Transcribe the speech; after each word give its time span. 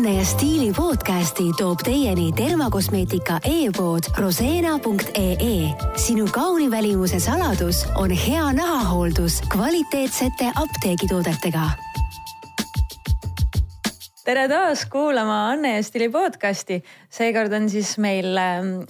Anne 0.00 0.14
ja 0.16 0.24
Stiili 0.24 0.72
podcasti 0.72 1.44
toob 1.58 1.82
teieni 1.84 2.30
tervakosmeetika 2.32 3.34
e-pood 3.44 4.06
roseena.ee. 4.16 5.58
sinu 5.96 6.24
kauni 6.32 6.70
välimuse 6.70 7.20
saladus 7.20 7.82
on 8.00 8.10
hea 8.10 8.46
nahahooldus 8.56 9.42
kvaliteetsete 9.52 10.48
apteegitoodetega 10.62 11.66
tere 14.24 14.48
taas 14.48 14.86
kuulama 14.88 15.50
Anne 15.50 15.76
ja 15.76 15.82
Stili 15.82 16.08
podcasti. 16.08 16.82
seekord 17.10 17.52
on 17.52 17.68
siis 17.70 17.98
meil 17.98 18.40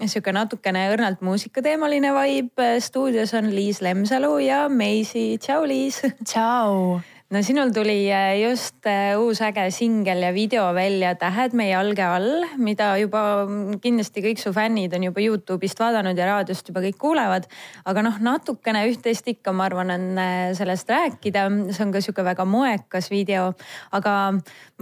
sihuke 0.07 0.33
natukene 0.33 0.93
õrnalt 0.95 1.27
muusikateemaline 1.27 2.15
vibe. 2.15 2.77
stuudios 2.79 3.35
on 3.35 3.51
Liis 3.55 3.83
Lemsalu 3.83 4.39
ja 4.39 4.69
Meisi. 4.69 5.39
tšau, 5.43 5.67
Liis. 5.67 6.05
tšau 6.25 7.01
no 7.31 7.43
sinul 7.47 7.71
tuli 7.71 8.11
äh, 8.11 8.41
just 8.43 8.87
äh, 8.91 9.15
uus 9.15 9.39
äge 9.47 9.69
singel 9.71 10.23
ja 10.25 10.33
video 10.35 10.65
välja 10.75 11.13
Tähed 11.15 11.53
meie 11.55 11.71
jalge 11.71 12.03
all, 12.03 12.47
mida 12.59 12.89
juba 12.99 13.45
mm, 13.45 13.77
kindlasti 13.85 14.25
kõik 14.25 14.41
su 14.43 14.51
fännid 14.55 14.97
on 14.99 15.07
juba 15.07 15.23
Youtube'ist 15.23 15.79
vaadanud 15.79 16.19
ja 16.19 16.27
raadiost 16.27 16.67
juba 16.73 16.83
kõik 16.83 16.99
kuulevad. 16.99 17.47
aga 17.87 18.03
noh, 18.03 18.19
natukene 18.19 18.83
üht-teist 18.91 19.31
ikka, 19.31 19.55
ma 19.55 19.69
arvan, 19.69 19.95
on 19.95 20.19
äh, 20.19 20.51
sellest 20.59 20.91
rääkida, 20.91 21.47
see 21.71 21.85
on 21.87 21.95
ka 21.95 22.03
sihuke 22.03 22.25
väga 22.27 22.49
moekas 22.51 23.11
video. 23.15 23.53
aga 23.95 24.17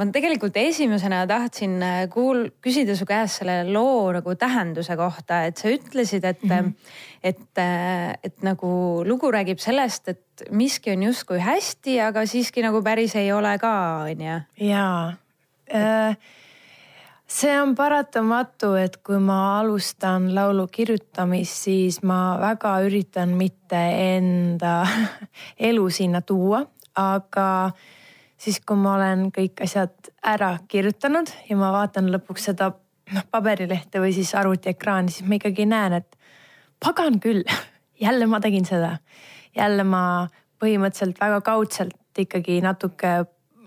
ma 0.00 0.08
tegelikult 0.14 0.56
esimesena 0.56 1.26
tahtsin 1.28 1.76
kuul-, 2.14 2.48
küsida 2.64 2.96
su 2.96 3.04
käest 3.04 3.42
selle 3.42 3.60
loo 3.68 4.08
nagu 4.16 4.38
tähenduse 4.40 4.96
kohta, 4.96 5.44
et 5.50 5.60
sa 5.60 5.68
ütlesid, 5.68 6.24
et 6.24 6.40
mm, 6.42 6.48
-hmm. 6.48 6.72
Et, 7.22 7.60
et 8.22 8.42
nagu 8.46 8.70
lugu 9.06 9.30
räägib 9.34 9.60
sellest, 9.62 10.08
et 10.08 10.48
miski 10.54 10.92
on 10.94 11.08
justkui 11.08 11.40
hästi, 11.42 11.98
aga 12.08 12.24
siiski 12.28 12.62
nagu 12.64 12.82
päris 12.86 13.16
ei 13.18 13.32
ole 13.34 13.56
ka, 13.62 13.74
on 14.06 14.26
ju. 14.26 14.40
jaa. 14.68 15.14
Äh, 15.74 16.16
see 17.28 17.54
on 17.60 17.74
paratamatu, 17.76 18.72
et 18.80 19.00
kui 19.04 19.20
ma 19.20 19.58
alustan 19.58 20.30
laulu 20.34 20.68
kirjutamist, 20.72 21.68
siis 21.68 22.00
ma 22.02 22.38
väga 22.40 22.78
üritan 22.86 23.36
mitte 23.38 23.82
enda 24.14 24.80
elu 25.70 25.88
sinna 25.90 26.22
tuua, 26.22 26.64
aga 26.98 27.48
siis, 28.38 28.60
kui 28.64 28.78
ma 28.78 28.96
olen 28.96 29.28
kõik 29.34 29.64
asjad 29.66 30.12
ära 30.24 30.54
kirjutanud 30.68 31.30
ja 31.48 31.56
ma 31.58 31.72
vaatan 31.74 32.10
lõpuks 32.14 32.50
seda 32.50 32.72
noh 33.08 33.24
paberilehte 33.32 34.02
või 34.02 34.12
siis 34.16 34.34
arvutiekraani, 34.36 35.12
siis 35.12 35.28
ma 35.28 35.38
ikkagi 35.38 35.64
näen, 35.68 36.00
et 36.00 36.17
pagan 36.84 37.20
küll, 37.20 37.44
jälle 38.04 38.26
ma 38.26 38.40
tegin 38.40 38.66
seda. 38.68 38.98
Jälle 39.56 39.84
ma 39.84 40.28
põhimõtteliselt 40.62 41.20
väga 41.20 41.40
kaudselt 41.46 42.18
ikkagi 42.18 42.60
natuke 42.62 43.12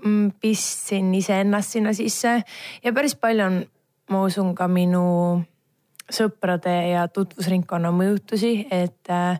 mm, 0.04 0.32
pistsin 0.42 1.14
iseennast 1.16 1.78
sinna 1.78 1.94
sisse. 1.96 2.42
Ja 2.84 2.94
päris 2.94 3.16
palju 3.16 3.48
on, 3.48 3.62
ma 4.12 4.24
usun, 4.28 4.54
ka 4.56 4.68
minu 4.72 5.04
sõprade 6.12 6.74
ja 6.92 7.06
tutvusringkonna 7.08 7.92
mõjutusi, 7.96 8.66
et 8.72 9.12
äh, 9.12 9.40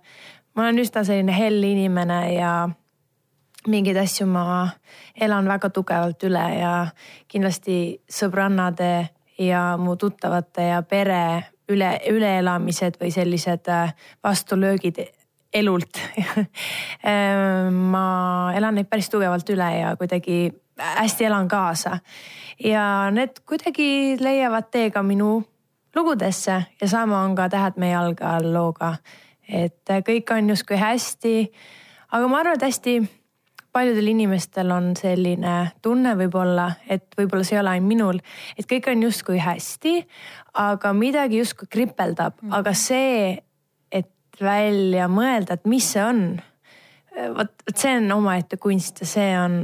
ma 0.56 0.68
olen 0.68 0.84
üsna 0.84 1.04
selline 1.08 1.36
hell 1.36 1.64
inimene 1.68 2.22
ja 2.36 2.54
mingeid 3.68 4.00
asju 4.02 4.26
ma 4.30 4.70
elan 5.16 5.50
väga 5.50 5.70
tugevalt 5.74 6.24
üle 6.26 6.44
ja 6.58 6.76
kindlasti 7.30 7.76
sõbrannade 8.10 8.94
ja 9.42 9.76
mu 9.78 9.96
tuttavate 10.00 10.72
ja 10.72 10.82
pere 10.82 11.22
üle, 11.72 11.96
üleelamised 12.12 13.00
või 13.02 13.12
sellised 13.14 13.70
äh, 13.72 13.96
vastulöögid 14.24 15.02
elult 15.54 16.00
ehm, 17.04 17.74
ma 17.94 18.06
elan 18.56 18.78
neid 18.80 18.90
päris 18.92 19.10
tugevalt 19.12 19.50
üle 19.52 19.70
ja 19.80 19.96
kuidagi 20.00 20.46
hästi 20.82 21.26
elan 21.28 21.48
kaasa. 21.48 22.00
ja 22.64 22.84
need 23.12 23.44
kuidagi 23.46 24.18
leiavad 24.20 24.72
tee 24.72 24.92
ka 24.92 25.04
minu 25.04 25.42
lugudesse 25.96 26.64
ja 26.82 26.88
sama 26.88 27.24
on 27.26 27.36
ka 27.36 27.50
Tähed 27.50 27.78
meie 27.78 27.92
jalge 27.92 28.26
all 28.26 28.54
looga. 28.54 28.96
et 29.50 29.90
kõik 30.08 30.32
on 30.32 30.50
justkui 30.50 30.78
hästi. 30.78 31.52
aga 32.12 32.28
ma 32.28 32.40
arvan, 32.40 32.56
et 32.56 32.70
hästi 32.70 33.21
paljudel 33.72 34.08
inimestel 34.12 34.72
on 34.72 34.92
selline 35.00 35.72
tunne 35.82 36.16
võib-olla, 36.20 36.72
et 36.90 37.06
võib-olla 37.18 37.46
see 37.48 37.56
ei 37.56 37.62
ole 37.62 37.76
ainult 37.76 37.88
minul, 37.88 38.20
et 38.58 38.68
kõik 38.68 38.90
on 38.92 39.04
justkui 39.08 39.40
hästi, 39.40 39.96
aga 40.60 40.92
midagi 40.94 41.40
justkui 41.40 41.68
kripeldab 41.72 42.36
mm, 42.42 42.50
-hmm. 42.50 42.60
aga 42.60 42.74
see 42.74 43.40
välja 44.42 45.08
mõelda, 45.12 45.58
et 45.58 45.70
mis 45.70 45.86
see 45.94 46.04
on. 46.04 46.26
vot, 47.36 47.52
vot 47.68 47.78
see 47.78 47.94
on 48.00 48.12
omaette 48.16 48.58
kunst 48.58 49.02
ja 49.04 49.08
see 49.10 49.32
on 49.38 49.62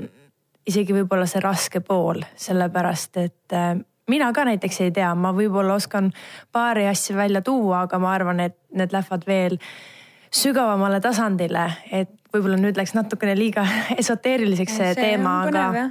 isegi 0.67 0.95
võib-olla 0.95 1.27
see 1.29 1.41
raske 1.43 1.79
pool, 1.79 2.19
sellepärast 2.35 3.19
et 3.21 3.55
äh, 3.55 3.77
mina 4.11 4.31
ka 4.35 4.43
näiteks 4.47 4.81
ei 4.83 4.91
tea, 4.91 5.13
ma 5.15 5.31
võib-olla 5.35 5.77
oskan 5.79 6.11
paari 6.51 6.87
asja 6.87 7.15
välja 7.15 7.41
tuua, 7.41 7.85
aga 7.85 7.99
ma 8.03 8.11
arvan, 8.13 8.43
et 8.43 8.57
need 8.75 8.91
lähevad 8.91 9.23
veel 9.27 9.57
sügavamale 10.33 10.99
tasandile, 11.01 11.69
et 11.91 12.11
võib-olla 12.37 12.59
nüüd 12.61 12.79
läks 12.79 12.95
natukene 12.97 13.35
liiga 13.37 13.65
esoteeriliseks 14.01 14.79
see, 14.79 14.91
see 14.93 15.01
teema, 15.01 15.39
aga, 15.47 15.87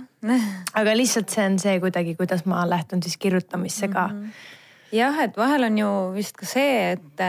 aga 0.81 0.99
lihtsalt 0.99 1.33
see 1.33 1.49
on 1.53 1.59
see 1.62 1.79
kuidagi, 1.83 2.17
kuidas 2.19 2.47
ma 2.49 2.65
lähtun 2.69 3.03
siis 3.05 3.19
kirjutamisse 3.21 3.91
ka 3.93 4.09
mm. 4.12 4.21
-hmm 4.23 4.55
jah, 4.95 5.19
et 5.25 5.37
vahel 5.37 5.67
on 5.67 5.79
ju 5.81 5.91
vist 6.15 6.37
ka 6.39 6.47
see, 6.49 6.95
et, 6.95 7.23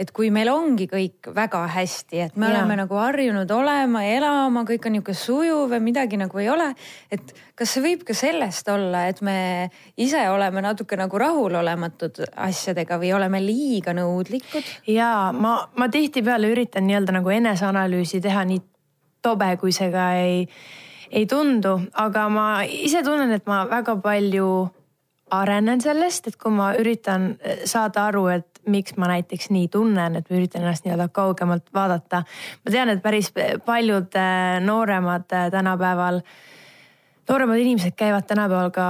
et 0.00 0.12
kui 0.14 0.30
meil 0.34 0.48
ongi 0.52 0.86
kõik 0.90 1.30
väga 1.34 1.64
hästi, 1.74 2.20
et 2.26 2.36
me 2.40 2.48
ja. 2.48 2.54
oleme 2.54 2.78
nagu 2.80 2.98
harjunud 2.98 3.50
olema 3.54 4.04
elama, 4.08 4.64
kõik 4.68 4.88
on 4.88 4.96
niisugune 4.96 5.18
sujuv 5.18 5.74
ja 5.76 5.80
midagi 5.84 6.18
nagu 6.20 6.40
ei 6.40 6.48
ole. 6.52 6.70
et 7.12 7.34
kas 7.54 7.74
see 7.74 7.84
võib 7.84 8.04
ka 8.08 8.16
sellest 8.16 8.68
olla, 8.72 9.06
et 9.10 9.20
me 9.22 9.70
ise 10.00 10.22
oleme 10.30 10.62
natuke 10.64 10.96
nagu 11.00 11.18
rahulolematud 11.18 12.22
asjadega 12.48 12.98
või 13.02 13.12
oleme 13.16 13.42
liiga 13.44 13.94
nõudlikud? 13.96 14.70
ja 14.90 15.32
ma, 15.32 15.56
ma 15.76 15.88
tihtipeale 15.88 16.52
üritan 16.52 16.88
nii-öelda 16.88 17.18
nagu 17.20 17.34
eneseanalüüsi 17.34 18.22
teha 18.24 18.46
nii 18.48 18.62
tobe, 19.24 19.54
kui 19.60 19.72
see 19.72 19.90
ka 19.92 20.12
ei, 20.20 20.44
ei 21.10 21.26
tundu, 21.30 21.78
aga 22.00 22.28
ma 22.32 22.46
ise 22.64 23.02
tunnen, 23.06 23.32
et 23.32 23.46
ma 23.48 23.64
väga 23.70 23.96
palju 24.04 24.48
arenen 25.30 25.80
sellest, 25.80 26.28
et 26.28 26.36
kui 26.40 26.52
ma 26.52 26.72
üritan 26.78 27.34
eh, 27.40 27.64
saada 27.68 28.08
aru, 28.10 28.26
et 28.32 28.60
miks 28.70 28.96
ma 29.00 29.08
näiteks 29.10 29.50
nii 29.52 29.68
tunnen, 29.72 30.16
et 30.16 30.28
ma 30.28 30.36
üritan 30.38 30.64
ennast 30.64 30.86
nii-öelda 30.86 31.08
kaugemalt 31.12 31.68
vaadata. 31.74 32.24
ma 32.64 32.72
tean, 32.72 32.92
et 32.92 33.02
päris 33.02 33.32
paljud 33.64 34.18
eh, 34.20 34.60
nooremad 34.64 35.32
eh, 35.32 35.48
tänapäeval, 35.52 36.20
nooremad 37.28 37.64
inimesed 37.64 37.96
käivad 37.96 38.28
tänapäeval 38.28 38.70
ka 38.74 38.88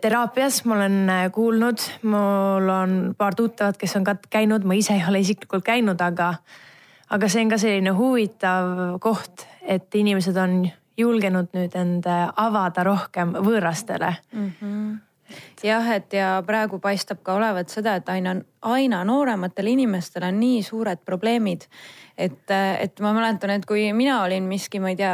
teraapias, 0.00 0.64
ma 0.64 0.74
olen 0.74 1.12
kuulnud, 1.32 1.82
mul 2.02 2.72
on 2.74 2.96
paar 3.18 3.34
tuttavat, 3.38 3.76
kes 3.78 3.94
on 3.96 4.04
ka 4.04 4.16
käinud, 4.30 4.64
ma 4.66 4.74
ise 4.74 4.96
ei 4.96 5.04
ole 5.08 5.22
isiklikult 5.22 5.62
käinud, 5.66 6.00
aga, 6.02 6.32
aga 7.14 7.28
see 7.30 7.44
on 7.44 7.52
ka 7.52 7.60
selline 7.62 7.94
huvitav 7.94 8.98
koht, 9.02 9.46
et 9.62 9.94
inimesed 9.94 10.36
on 10.36 10.64
julgenud 10.98 11.52
nüüd 11.54 11.74
end 11.78 12.08
avada 12.08 12.84
rohkem 12.84 13.36
võõrastele 13.38 14.14
mm. 14.32 14.48
-hmm 14.60 14.96
jah, 15.64 15.86
et 15.96 16.12
ja 16.16 16.28
praegu 16.46 16.78
paistab 16.82 17.20
ka 17.26 17.36
olevat 17.38 17.70
seda, 17.72 17.96
et 17.98 18.08
aina, 18.12 18.34
aina 18.66 19.02
noorematel 19.06 19.72
inimestel 19.74 20.28
on 20.28 20.38
nii 20.40 20.60
suured 20.66 21.02
probleemid. 21.06 21.66
et, 22.18 22.50
et 22.50 23.00
ma 23.00 23.12
mäletan, 23.14 23.52
et 23.54 23.66
kui 23.66 23.84
mina 23.94 24.16
olin 24.24 24.42
miski, 24.42 24.80
ma 24.82 24.90
ei 24.90 24.96
tea, 24.98 25.12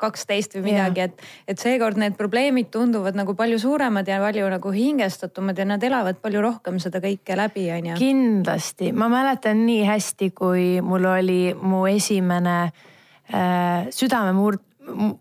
kaksteist 0.00 0.54
või 0.56 0.70
midagi, 0.70 1.04
et, 1.04 1.24
et 1.48 1.60
seekord 1.60 1.98
need 2.00 2.16
probleemid 2.16 2.70
tunduvad 2.72 3.16
nagu 3.18 3.34
palju 3.36 3.58
suuremad 3.60 4.08
ja 4.08 4.20
palju 4.22 4.48
nagu 4.54 4.72
hingestatumad 4.72 5.58
ja 5.58 5.66
nad 5.68 5.84
elavad 5.84 6.22
palju 6.22 6.40
rohkem 6.44 6.80
seda 6.80 7.02
kõike 7.04 7.36
läbi, 7.36 7.66
on 7.76 7.90
ju. 7.92 7.98
kindlasti, 8.00 8.92
ma 8.96 9.10
mäletan 9.12 9.66
nii 9.66 9.84
hästi, 9.88 10.30
kui 10.32 10.68
mul 10.80 11.10
oli 11.12 11.42
mu 11.60 11.84
esimene 11.90 12.56
äh, 12.64 13.90
südamemurd 13.92 14.64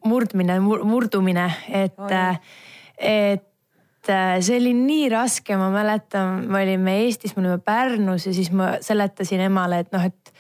murdmine 0.06 0.60
mur,, 0.64 0.84
murdumine, 0.88 1.48
et 1.72 2.00
oh,, 2.00 2.38
et 2.98 4.10
äh, 4.10 4.42
see 4.44 4.60
oli 4.60 4.74
nii 4.76 5.08
raske, 5.14 5.56
ma 5.60 5.70
mäletan, 5.74 6.48
me 6.52 6.64
olime 6.64 6.98
Eestis, 7.06 7.38
me 7.38 7.46
olime 7.46 7.62
Pärnus 7.64 8.28
ja 8.28 8.34
siis 8.36 8.52
ma 8.52 8.76
seletasin 8.84 9.46
emale, 9.48 9.84
et 9.84 9.94
noh, 9.96 10.04
et, 10.04 10.34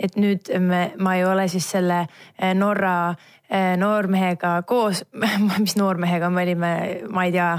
et 0.00 0.16
nüüd 0.16 0.48
me, 0.64 0.86
ma 0.98 1.18
ei 1.18 1.26
ole 1.28 1.44
siis 1.52 1.68
selle 1.74 1.98
äh, 2.06 2.54
Norra 2.56 3.10
äh, 3.10 3.74
noormehega 3.80 4.54
koos, 4.68 5.02
mis 5.60 5.76
noormehega 5.76 6.30
me 6.32 6.46
olime, 6.46 6.72
ma 7.12 7.26
ei 7.28 7.34
tea, 7.36 7.50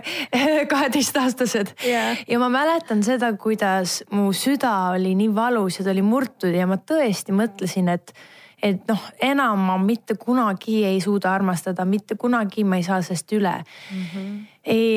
kaheteistaastased. 0.72 1.76
Yeah.. 1.86 2.18
ja 2.26 2.40
ma 2.42 2.50
mäletan 2.52 3.04
seda, 3.06 3.30
kuidas 3.38 4.00
mu 4.10 4.32
süda 4.34 4.74
oli 4.96 5.14
nii 5.18 5.30
valus 5.36 5.78
ja 5.78 5.86
ta 5.86 5.94
oli 5.94 6.02
murtud 6.06 6.58
ja 6.58 6.66
ma 6.66 6.80
tõesti 6.82 7.36
mõtlesin, 7.36 7.94
et 7.94 8.14
et 8.62 8.88
noh, 8.88 9.08
enam 9.22 9.66
ma 9.70 9.78
mitte 9.78 10.18
kunagi 10.18 10.82
ei 10.88 11.00
suuda 11.00 11.32
armastada, 11.34 11.84
mitte 11.84 12.16
kunagi 12.18 12.64
ma 12.64 12.78
ei 12.78 12.86
saa 12.86 13.02
sellest 13.02 13.32
üle 13.32 13.56
mm. 13.58 14.06
-hmm. 14.12 14.38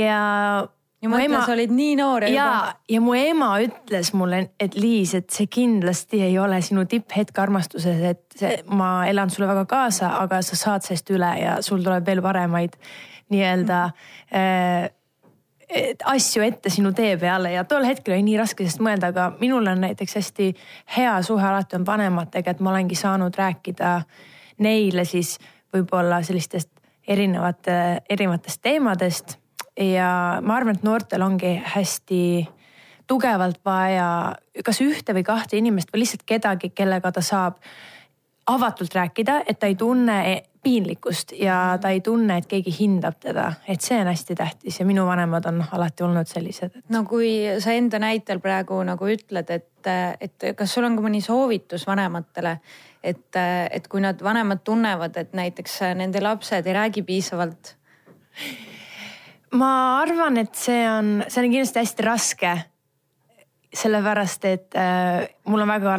ja 0.05 0.67
ja 1.01 1.09
mõtle, 1.09 1.41
sa 1.45 1.53
olid 1.55 1.73
nii 1.73 1.95
noor 1.97 2.23
ja 2.23 2.29
juba. 2.29 2.73
ja 2.89 3.01
mu 3.01 3.13
ema 3.17 3.49
ütles 3.63 4.13
mulle, 4.13 4.43
et 4.59 4.75
Liis, 4.77 5.13
et 5.17 5.29
see 5.33 5.49
kindlasti 5.51 6.21
ei 6.21 6.37
ole 6.39 6.61
sinu 6.61 6.85
tipphetk 6.85 7.39
armastuses, 7.39 8.01
et 8.13 8.21
see, 8.37 8.59
ma 8.69 9.07
elan 9.09 9.29
sulle 9.33 9.49
väga 9.49 9.65
kaasa, 9.65 10.15
aga 10.21 10.41
sa 10.45 10.59
saad 10.59 10.85
sellest 10.85 11.09
üle 11.13 11.31
ja 11.41 11.57
sul 11.65 11.83
tuleb 11.83 12.05
veel 12.05 12.21
paremaid 12.21 12.77
nii-öelda 13.31 13.83
äh, 14.35 14.89
asju 16.05 16.43
ette 16.43 16.69
sinu 16.69 16.91
tee 16.95 17.15
peale 17.17 17.53
ja 17.53 17.63
tol 17.63 17.85
hetkel 17.87 18.15
oli 18.15 18.25
nii 18.25 18.37
raske 18.39 18.65
sellest 18.65 18.83
mõelda, 18.83 19.11
aga 19.13 19.29
minul 19.39 19.67
on 19.71 19.81
näiteks 19.85 20.17
hästi 20.19 20.51
hea 20.97 21.13
suhe 21.23 21.45
alati 21.47 21.77
on 21.79 21.85
vanematega, 21.87 22.51
et 22.51 22.59
ma 22.59 22.73
olengi 22.73 22.97
saanud 22.99 23.35
rääkida 23.37 24.01
neile 24.61 25.05
siis 25.07 25.37
võib-olla 25.73 26.21
sellistest 26.23 26.69
erinevate, 27.07 28.01
erinevatest 28.09 28.61
teemadest. 28.61 29.37
ja 29.79 30.39
ma 30.41 30.55
arvan, 30.55 30.75
et 30.75 30.83
noortel 30.83 31.21
ongi 31.21 31.55
hästi 31.75 32.47
tugevalt 33.07 33.59
vaja 33.65 34.35
kas 34.65 34.81
ühte 34.83 35.15
või 35.15 35.23
kahte 35.23 35.57
inimest 35.57 35.93
või 35.93 36.03
lihtsalt 36.03 36.23
kedagi, 36.27 36.69
kellega 36.75 37.11
ta 37.11 37.23
saab 37.23 37.57
avatult 38.47 38.95
rääkida, 38.95 39.41
et 39.47 39.59
ta 39.59 39.67
ei 39.67 39.75
tunne 39.75 40.43
piinlikkust 40.63 41.33
ja 41.39 41.77
ta 41.81 41.89
ei 41.89 42.01
tunne, 42.05 42.37
et 42.37 42.47
keegi 42.49 42.73
hindab 42.75 43.17
teda, 43.19 43.47
et 43.67 43.81
see 43.81 43.97
on 44.01 44.09
hästi 44.11 44.35
tähtis 44.37 44.79
ja 44.79 44.85
minu 44.85 45.05
vanemad 45.07 45.45
on 45.49 45.63
alati 45.71 46.05
olnud 46.05 46.29
sellised 46.29 46.75
et.... 46.77 46.85
no 46.93 47.03
kui 47.09 47.33
sa 47.63 47.73
enda 47.77 47.99
näitel 48.01 48.39
praegu 48.43 48.77
nagu 48.85 49.09
ütled, 49.09 49.49
et, 49.49 49.91
et 50.21 50.49
kas 50.57 50.73
sul 50.73 50.85
on 50.85 50.97
ka 50.97 51.05
mõni 51.05 51.23
soovitus 51.25 51.87
vanematele, 51.89 52.57
et, 53.03 53.41
et 53.71 53.87
kui 53.89 54.03
nad 54.05 54.21
vanemad 54.21 54.61
tunnevad, 54.63 55.17
et 55.17 55.33
näiteks 55.37 55.79
nende 55.97 56.21
lapsed 56.21 56.67
ei 56.67 56.77
räägi 56.77 57.05
piisavalt? 57.07 57.75
ma 59.57 59.71
arvan, 60.01 60.37
et 60.39 60.53
see 60.55 60.83
on, 60.87 61.21
see 61.27 61.43
on 61.43 61.51
kindlasti 61.51 61.81
hästi 61.81 62.07
raske. 62.07 62.57
sellepärast, 63.71 64.45
et 64.45 64.75
äh, 64.75 65.29
mul 65.47 65.61
on 65.63 65.69
väga 65.71 65.93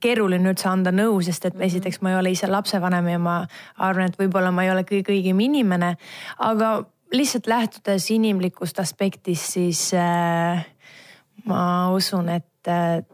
keeruline 0.00 0.50
üldse 0.52 0.68
anda 0.68 0.92
nõu, 0.94 1.20
sest 1.22 1.44
et 1.44 1.54
mhm. 1.54 1.66
esiteks 1.68 2.00
ma 2.02 2.14
ei 2.14 2.18
ole 2.18 2.34
ise 2.34 2.50
lapsevanem 2.50 3.08
ja 3.14 3.18
ma 3.22 3.36
arvan, 3.76 4.10
et 4.10 4.18
võib-olla 4.18 4.52
ma 4.54 4.64
ei 4.64 4.72
ole 4.72 4.84
kõige 4.88 5.14
õigem 5.14 5.40
inimene, 5.40 5.96
aga 6.38 6.76
lihtsalt 7.14 7.46
lähtudes 7.46 8.10
inimlikust 8.10 8.80
aspektist, 8.82 9.52
siis 9.54 9.90
äh, 9.94 10.64
ma 11.44 11.90
usun, 11.94 12.28
et 12.28 12.68
äh, 12.68 13.04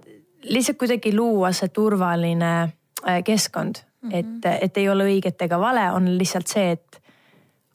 lihtsalt 0.49 0.79
kuidagi 0.81 1.13
luua 1.17 1.53
see 1.57 1.69
turvaline 1.75 2.53
äh, 2.63 3.23
keskkond 3.25 3.83
mm, 3.83 4.11
-hmm. 4.11 4.17
et, 4.19 4.63
et 4.63 4.77
ei 4.77 4.89
ole 4.89 5.05
õiget 5.05 5.43
ega 5.43 5.61
vale, 5.61 5.91
on 5.93 6.09
lihtsalt 6.19 6.47
see, 6.47 6.71
et 6.71 7.03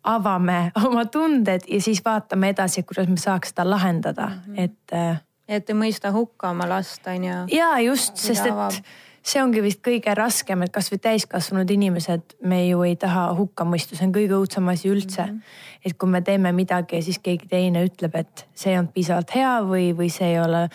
avame 0.03 0.71
oma 0.87 1.05
tunded 1.05 1.67
ja 1.67 1.81
siis 1.81 2.01
vaatame 2.05 2.49
edasi, 2.53 2.83
kuidas 2.83 3.07
me 3.07 3.17
saaks 3.17 3.53
seda 3.53 3.69
lahendada 3.69 4.27
mm, 4.27 4.41
-hmm. 4.53 4.61
et 4.61 4.93
äh, 4.93 5.21
et 5.47 5.69
ei 5.69 5.77
mõista 5.77 6.11
hukka 6.15 6.49
oma 6.49 6.67
last, 6.69 7.07
on 7.07 7.23
ju. 7.23 7.41
ja 7.55 7.73
just, 7.85 8.17
sest 8.17 8.45
et 8.45 8.85
see 9.25 9.41
ongi 9.41 9.61
vist 9.65 9.81
kõige 9.85 10.13
raskem, 10.17 10.61
et 10.65 10.73
kasvõi 10.73 10.99
täiskasvanud 11.01 11.71
inimesed, 11.73 12.37
me 12.45 12.61
ju 12.67 12.83
ei 12.85 12.95
taha 13.01 13.27
hukkamõistu, 13.37 13.97
see 13.97 14.05
on 14.07 14.13
kõige 14.13 14.37
õudsem 14.37 14.69
asi 14.71 14.89
üldse 14.91 15.25
mm. 15.25 15.37
-hmm. 15.39 15.85
et 15.89 15.97
kui 15.97 16.09
me 16.09 16.21
teeme 16.21 16.51
midagi 16.53 16.99
ja 16.99 17.05
siis 17.05 17.19
keegi 17.19 17.49
teine 17.49 17.85
ütleb, 17.87 18.15
et 18.15 18.45
see 18.53 18.73
ei 18.73 18.79
olnud 18.79 18.93
piisavalt 18.93 19.35
hea 19.35 19.53
või, 19.65 19.91
või 19.97 20.09
see 20.13 20.33
ei 20.33 20.39
ole, 20.39 20.67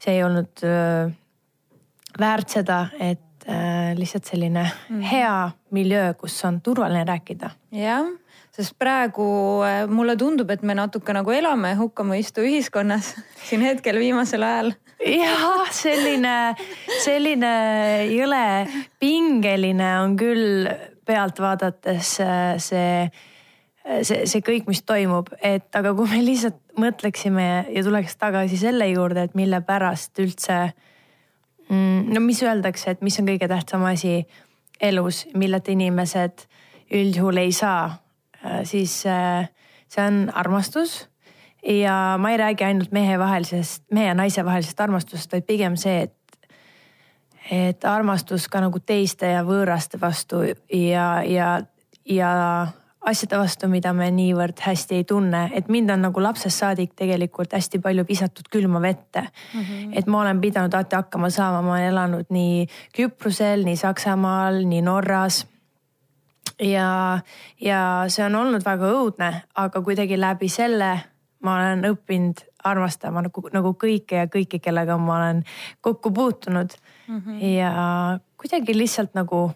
see 0.00 0.16
ei 0.16 0.24
olnud 0.24 0.64
öö, 0.64 1.08
väärt 2.20 2.48
seda, 2.48 2.86
et 2.98 3.48
äh, 3.48 3.92
lihtsalt 3.96 4.24
selline 4.24 4.62
mm 4.62 4.96
-hmm. 4.96 5.04
hea 5.12 5.50
miljöö, 5.70 6.14
kus 6.14 6.44
on 6.44 6.60
turvaline 6.60 7.04
rääkida. 7.04 7.50
jah 7.72 8.08
sest 8.58 8.74
praegu 8.78 9.24
äh, 9.62 9.86
mulle 9.86 10.16
tundub, 10.18 10.50
et 10.50 10.64
me 10.66 10.74
natuke 10.74 11.14
nagu 11.14 11.30
elame 11.30 11.76
hukkamõistu 11.78 12.42
ühiskonnas 12.46 13.12
siin 13.46 13.62
hetkel 13.62 14.00
viimasel 14.02 14.42
ajal. 14.42 14.72
jah, 14.98 15.70
selline, 15.74 16.34
selline 17.04 17.52
jõle 18.10 18.44
pingeline 18.98 19.92
on 20.02 20.16
küll 20.18 20.66
pealt 21.06 21.38
vaadates 21.40 22.16
äh, 22.24 22.56
see, 22.62 23.06
see, 24.02 24.26
see 24.26 24.42
kõik, 24.44 24.66
mis 24.66 24.82
toimub, 24.82 25.30
et 25.38 25.70
aga 25.78 25.94
kui 25.94 26.10
me 26.10 26.24
lihtsalt 26.26 26.58
mõtleksime 26.78 27.46
ja 27.70 27.86
tuleks 27.86 28.18
tagasi 28.18 28.58
selle 28.58 28.90
juurde, 28.90 29.28
et 29.28 29.38
mille 29.38 29.62
pärast 29.66 30.18
üldse 30.22 30.58
mm, 31.70 32.10
no 32.10 32.26
mis 32.26 32.42
öeldakse, 32.42 32.96
et 32.96 33.06
mis 33.06 33.22
on 33.22 33.30
kõige 33.30 33.50
tähtsam 33.50 33.86
asi 33.86 34.18
elus, 34.82 35.24
milleta 35.38 35.74
inimesed 35.74 36.46
üldjuhul 36.98 37.42
ei 37.46 37.54
saa 37.54 37.86
Äh, 37.90 38.07
siis 38.64 39.06
äh, 39.06 39.48
see 39.88 40.06
on 40.06 40.30
armastus. 40.34 41.08
ja 41.68 42.16
ma 42.18 42.30
ei 42.30 42.36
räägi 42.36 42.64
ainult 42.64 42.92
mehevahelisest, 42.92 43.82
mehe 43.90 44.06
ja 44.06 44.14
naise 44.14 44.44
vahelisest 44.44 44.80
armastusest, 44.80 45.32
vaid 45.32 45.46
pigem 45.46 45.76
see, 45.76 46.02
et, 46.02 46.48
et 47.50 47.84
armastus 47.84 48.46
ka 48.48 48.60
nagu 48.62 48.78
teiste 48.78 49.26
ja 49.26 49.42
võõraste 49.44 49.98
vastu 50.00 50.44
ja, 50.70 51.08
ja, 51.26 51.48
ja 52.06 52.30
asjade 53.00 53.40
vastu, 53.40 53.68
mida 53.68 53.92
me 53.92 54.06
niivõrd 54.14 54.62
hästi 54.62 55.00
ei 55.00 55.04
tunne, 55.08 55.48
et 55.54 55.68
mind 55.68 55.90
on 55.90 56.06
nagu 56.06 56.22
lapsest 56.22 56.62
saadik 56.62 56.94
tegelikult 56.98 57.52
hästi 57.56 57.82
palju 57.82 58.06
visatud 58.08 58.48
külma 58.52 58.80
vette 58.82 59.26
mm. 59.26 59.60
-hmm. 59.60 59.92
et 59.98 60.06
ma 60.06 60.20
olen 60.20 60.40
pidanud 60.40 60.74
alati 60.74 60.96
hakkama 60.96 61.30
saama, 61.30 61.62
ma 61.62 61.74
olen 61.74 61.90
elanud 61.90 62.26
nii 62.30 62.66
Küprosel, 62.96 63.64
nii 63.64 63.76
Saksamaal, 63.76 64.62
nii 64.64 64.82
Norras 64.82 65.46
ja, 66.60 67.20
ja 67.60 67.80
see 68.08 68.24
on 68.26 68.34
olnud 68.34 68.64
väga 68.64 68.90
õudne, 68.94 69.30
aga 69.54 69.82
kuidagi 69.82 70.18
läbi 70.20 70.48
selle 70.52 70.96
ma 71.44 71.54
olen 71.58 71.84
õppinud 71.92 72.42
armastama 72.66 73.22
nagu, 73.28 73.44
nagu 73.54 73.74
kõike 73.78 74.24
ja 74.24 74.30
kõiki, 74.30 74.60
kellega 74.62 74.96
ma 74.98 75.18
olen 75.18 75.44
kokku 75.84 76.10
puutunud 76.14 76.74
mm. 77.06 77.20
-hmm. 77.20 77.44
ja 77.54 77.72
kuidagi 78.40 78.74
lihtsalt 78.78 79.14
nagu 79.14 79.50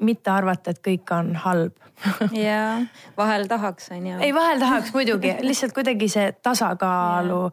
mitte 0.00 0.30
arvata, 0.30 0.70
et 0.70 0.80
kõik 0.84 1.12
on 1.12 1.34
halb 1.36 1.74
ja 2.46 2.80
vahel 3.16 3.46
tahaks, 3.50 3.90
on 3.92 4.06
ju. 4.06 4.18
ei, 4.20 4.34
vahel 4.34 4.60
tahaks 4.60 4.94
muidugi, 4.94 5.36
lihtsalt 5.42 5.74
kuidagi 5.74 6.08
see 6.08 6.32
tasakaalu 6.32 7.44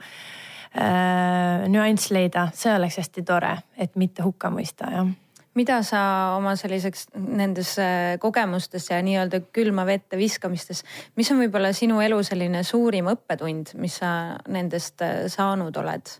äh, 0.78 1.68
nüanss 1.68 2.12
leida, 2.12 2.48
see 2.54 2.76
oleks 2.76 3.02
hästi 3.02 3.24
tore, 3.24 3.58
et 3.78 3.96
mitte 3.96 4.24
hukka 4.24 4.54
mõista, 4.54 4.92
jah 4.94 5.14
mida 5.56 5.80
sa 5.88 6.02
oma 6.36 6.56
selliseks 6.60 7.08
nendes 7.16 7.76
äh, 7.80 8.18
kogemustes 8.20 8.90
ja 8.92 9.00
nii-öelda 9.04 9.42
külma 9.56 9.86
vette 9.88 10.20
viskamistes, 10.20 10.84
mis 11.16 11.32
on 11.32 11.40
võib-olla 11.44 11.72
sinu 11.76 12.02
elu 12.04 12.20
selline 12.28 12.64
suurim 12.68 13.08
õppetund, 13.14 13.76
mis 13.80 14.00
sa 14.02 14.12
nendest 14.52 15.04
äh, 15.06 15.26
saanud 15.32 15.76
oled? 15.82 16.16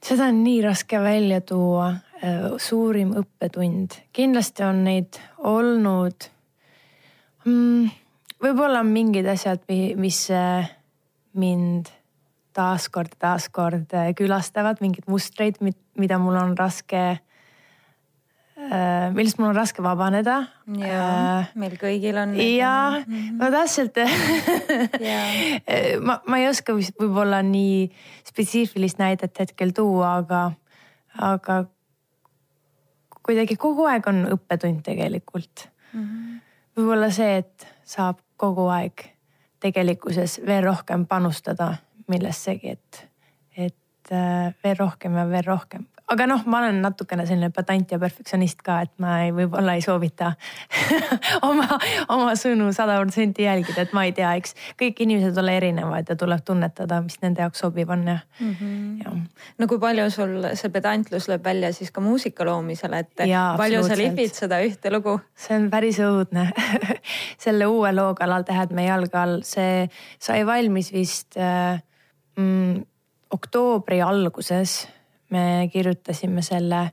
seda 0.00 0.30
on 0.30 0.38
nii 0.40 0.62
raske 0.64 0.96
välja 1.02 1.42
tuua. 1.44 1.90
Äh, 2.24 2.44
suurim 2.62 3.10
õppetund, 3.20 3.98
kindlasti 4.16 4.64
on 4.64 4.84
neid 4.86 5.18
olnud 5.50 6.28
mm,. 7.44 7.88
võib-olla 8.44 8.84
mingid 8.86 9.26
asjad, 9.28 9.64
mis 9.96 10.26
mind 11.40 11.90
taaskord, 12.56 13.16
taaskord 13.18 13.92
külastavad, 14.18 14.80
mingeid 14.84 15.08
mustreid, 15.10 15.58
mida 15.96 16.18
mul 16.20 16.38
on 16.40 16.56
raske 16.58 17.02
Äh, 17.02 17.29
millest 19.14 19.38
mul 19.40 19.50
on 19.50 19.56
raske 19.56 19.82
vabaneda. 19.82 20.36
jaa, 20.78 21.40
äh, 21.40 21.50
meil 21.58 21.76
kõigil 21.80 22.18
on. 22.20 22.36
jaa, 22.38 23.00
no 23.38 23.50
täpselt 23.52 23.98
ma, 26.06 26.20
ma 26.26 26.40
ei 26.40 26.48
oska 26.50 26.76
võib-olla 26.76 27.42
nii 27.46 27.88
spetsiifilist 28.28 29.00
näidet 29.02 29.42
hetkel 29.42 29.74
tuua, 29.76 30.16
aga, 30.22 30.42
aga 31.18 31.62
kuidagi 33.26 33.56
kogu 33.60 33.86
aeg 33.90 34.06
on 34.10 34.24
õppetund 34.36 34.82
tegelikult. 34.86 35.68
Mm 35.92 36.02
-hmm.. 36.02 36.40
võib-olla 36.78 37.10
see, 37.14 37.40
et 37.42 37.66
saab 37.84 38.20
kogu 38.40 38.68
aeg 38.70 39.08
tegelikkuses 39.60 40.40
veel 40.46 40.64
rohkem 40.64 41.06
panustada 41.06 41.74
millessegi, 42.10 42.76
et, 42.76 43.08
et 43.56 44.12
äh, 44.12 44.54
veel 44.64 44.76
rohkem 44.78 45.16
ja 45.18 45.26
veel 45.28 45.46
rohkem 45.46 45.86
aga 46.10 46.26
noh, 46.26 46.42
ma 46.50 46.58
olen 46.60 46.80
natukene 46.82 47.24
selline 47.28 47.50
pedant 47.54 47.92
ja 47.92 47.98
perfektsionist 48.02 48.64
ka, 48.66 48.80
et 48.86 48.92
ma 49.02 49.20
ei, 49.24 49.30
võib-olla 49.34 49.76
ei 49.78 49.84
soovita 49.84 50.32
oma, 51.48 51.78
oma 52.10 52.34
sõnu 52.38 52.70
sada 52.74 52.98
protsenti 52.98 53.46
jälgida, 53.46 53.84
et 53.86 53.94
ma 53.96 54.04
ei 54.08 54.14
tea, 54.16 54.32
eks 54.40 54.56
kõik 54.80 55.04
inimesed 55.06 55.38
ole 55.42 55.54
erinevad 55.60 56.10
ja 56.10 56.18
tuleb 56.18 56.42
tunnetada, 56.46 57.00
mis 57.04 57.20
nende 57.22 57.44
jaoks 57.44 57.62
sobiv 57.62 57.94
on 57.94 58.04
ja 58.08 58.18
mm. 58.18 58.52
-hmm. 58.60 58.90
Ja. 59.04 59.14
no 59.58 59.70
kui 59.70 59.78
palju 59.78 60.10
sul 60.10 60.50
see 60.54 60.74
pedantlus 60.74 61.28
lööb 61.30 61.44
välja 61.44 61.72
siis 61.72 61.90
ka 61.90 62.02
muusika 62.04 62.44
loomisel, 62.44 62.94
et 62.98 63.26
ja, 63.26 63.54
palju 63.58 63.82
sa 63.86 63.96
lihvid 63.96 64.34
seda 64.34 64.60
ühte 64.66 64.90
lugu? 64.92 65.20
see 65.36 65.56
on 65.56 65.70
päris 65.70 66.00
õudne 66.02 66.50
selle 67.44 67.66
uue 67.66 67.92
loo 67.94 68.14
kallal 68.14 68.44
Tähed 68.50 68.72
meie 68.74 68.88
jalge 68.88 69.18
all, 69.18 69.42
see 69.46 69.86
sai 70.18 70.46
valmis 70.46 70.92
vist 70.92 71.36
äh, 71.36 71.78
mm, 72.38 72.82
oktoobri 73.30 74.00
alguses 74.02 74.88
me 75.30 75.68
kirjutasime 75.72 76.42
selle 76.42 76.86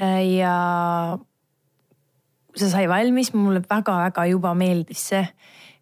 äh, 0.00 0.22
ja 0.38 0.54
see 2.58 2.70
sai 2.70 2.86
valmis, 2.90 3.32
mulle 3.36 3.62
väga-väga 3.62 4.26
juba 4.32 4.54
meeldis 4.58 5.08
see. 5.12 5.24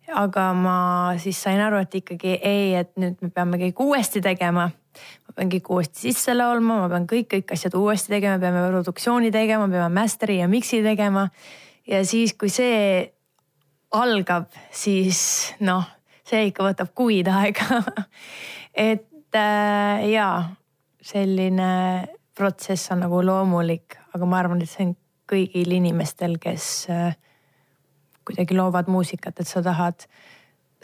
aga 0.07 0.53
ma 0.55 0.79
siis 1.19 1.39
sain 1.43 1.59
aru, 1.59 1.81
et 1.83 1.95
ikkagi 1.99 2.37
ei, 2.39 2.77
et 2.79 2.93
nüüd 3.01 3.17
me 3.25 3.31
peame 3.35 3.59
kõik 3.59 3.81
uuesti 3.83 4.23
tegema. 4.23 4.69
ma 5.27 5.35
pean 5.37 5.51
kõik 5.53 5.71
uuesti 5.71 6.07
sisse 6.07 6.35
laulma, 6.35 6.81
ma 6.85 6.89
pean 6.93 7.09
kõik, 7.11 7.29
kõik 7.35 7.53
asjad 7.57 7.75
uuesti 7.75 8.15
tegema, 8.15 8.39
peame 8.43 8.63
produktsiooni 8.69 9.33
tegema, 9.35 9.69
peame 9.69 9.91
master'i 9.95 10.41
ja 10.41 10.49
mix'i 10.49 10.83
tegema. 10.85 11.29
ja 11.87 12.05
siis, 12.05 12.35
kui 12.35 12.53
see 12.53 13.13
algab, 13.97 14.51
siis 14.71 15.55
noh, 15.61 15.85
see 16.27 16.49
ikka 16.51 16.65
võtab 16.67 16.93
kuid 16.95 17.29
aega 17.31 17.83
et 18.91 19.35
äh, 19.35 20.07
jaa, 20.13 20.39
selline 21.07 21.71
protsess 22.37 22.91
on 22.93 23.05
nagu 23.05 23.23
loomulik, 23.25 23.97
aga 24.15 24.29
ma 24.29 24.41
arvan, 24.43 24.63
et 24.63 24.71
see 24.71 24.89
on 24.89 24.97
kõigil 25.31 25.77
inimestel, 25.79 26.37
kes 26.43 26.71
äh, 26.93 27.15
kuidagi 28.27 28.57
loovad 28.59 28.91
muusikat, 28.91 29.41
et 29.41 29.49
sa 29.49 29.63
tahad 29.65 30.07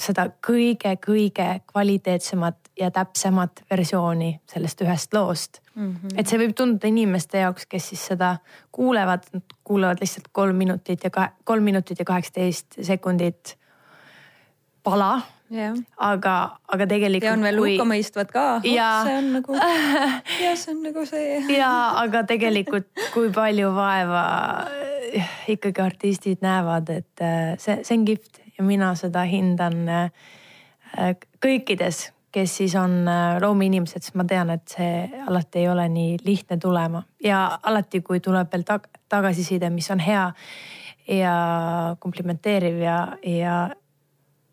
seda 0.02 0.26
kõige-kõige 0.46 1.48
kvaliteetsemat 1.68 2.72
ja 2.80 2.88
täpsemat 2.90 3.62
versiooni 3.70 4.30
sellest 4.50 4.80
ühest 4.82 5.14
loost 5.14 5.60
mm. 5.74 5.90
-hmm. 5.92 6.14
et 6.16 6.26
see 6.26 6.40
võib 6.40 6.54
tunduda 6.56 6.88
inimeste 6.88 7.42
jaoks, 7.44 7.66
kes 7.66 7.88
siis 7.92 8.06
seda 8.12 8.36
kuulevad, 8.72 9.28
kuulavad 9.64 10.00
lihtsalt 10.00 10.30
kolm 10.32 10.56
minutit 10.56 11.04
ja 11.04 11.10
kolm 11.44 11.62
minutit 11.62 11.98
ja 11.98 12.04
kaheksateist 12.04 12.80
sekundit 12.82 13.58
pala. 14.82 15.20
Aga, 15.52 16.34
aga 16.74 16.86
tegelikult. 16.90 17.26
ja 17.26 17.32
on 17.36 17.44
veel 17.46 17.58
kui... 17.60 17.74
hukkamõistvad 17.74 18.32
ka. 18.32 18.44
ja 18.66 18.88
see 19.06 19.18
on 19.18 19.28
nagu, 19.38 19.58
ja 20.44 20.54
see 20.58 20.74
on 20.74 20.80
nagu 20.86 21.04
see. 21.08 21.42
ja, 21.56 21.72
aga 22.02 22.24
tegelikult, 22.28 22.88
kui 23.14 23.32
palju 23.34 23.72
vaeva 23.76 24.24
eh, 25.10 25.36
ikkagi 25.56 25.84
artistid 25.84 26.42
näevad, 26.44 26.90
et 26.94 27.24
eh, 27.24 27.52
see, 27.62 27.80
see 27.86 28.00
on 28.00 28.08
kihvt 28.08 28.42
ja 28.58 28.66
mina 28.66 28.92
seda 28.98 29.26
hindan 29.28 29.84
eh, 29.88 31.14
kõikides, 31.42 32.10
kes 32.32 32.58
siis 32.62 32.74
on 32.80 33.02
loomeinimesed, 33.44 34.04
sest 34.04 34.16
ma 34.16 34.24
tean, 34.28 34.50
et 34.54 34.64
see 34.72 35.04
alati 35.28 35.60
ei 35.60 35.68
ole 35.68 35.84
nii 35.92 36.22
lihtne 36.24 36.56
tulema 36.60 37.02
ja 37.24 37.44
alati, 37.68 38.00
kui 38.04 38.22
tuleb 38.24 38.48
veel 38.52 38.64
tag 38.68 38.88
tagasiside, 39.12 39.68
mis 39.72 39.90
on 39.92 40.00
hea 40.00 40.30
ja 41.08 41.36
komplimenteeriv 42.00 42.80
ja, 42.80 42.98
ja 43.26 43.56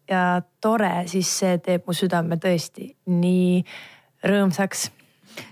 ja 0.10 0.42
tore, 0.62 1.04
siis 1.08 1.32
see 1.42 1.58
teeb 1.64 1.88
mu 1.88 1.96
südame 1.96 2.40
tõesti 2.42 2.94
nii 3.10 3.60
rõõmsaks 4.26 4.90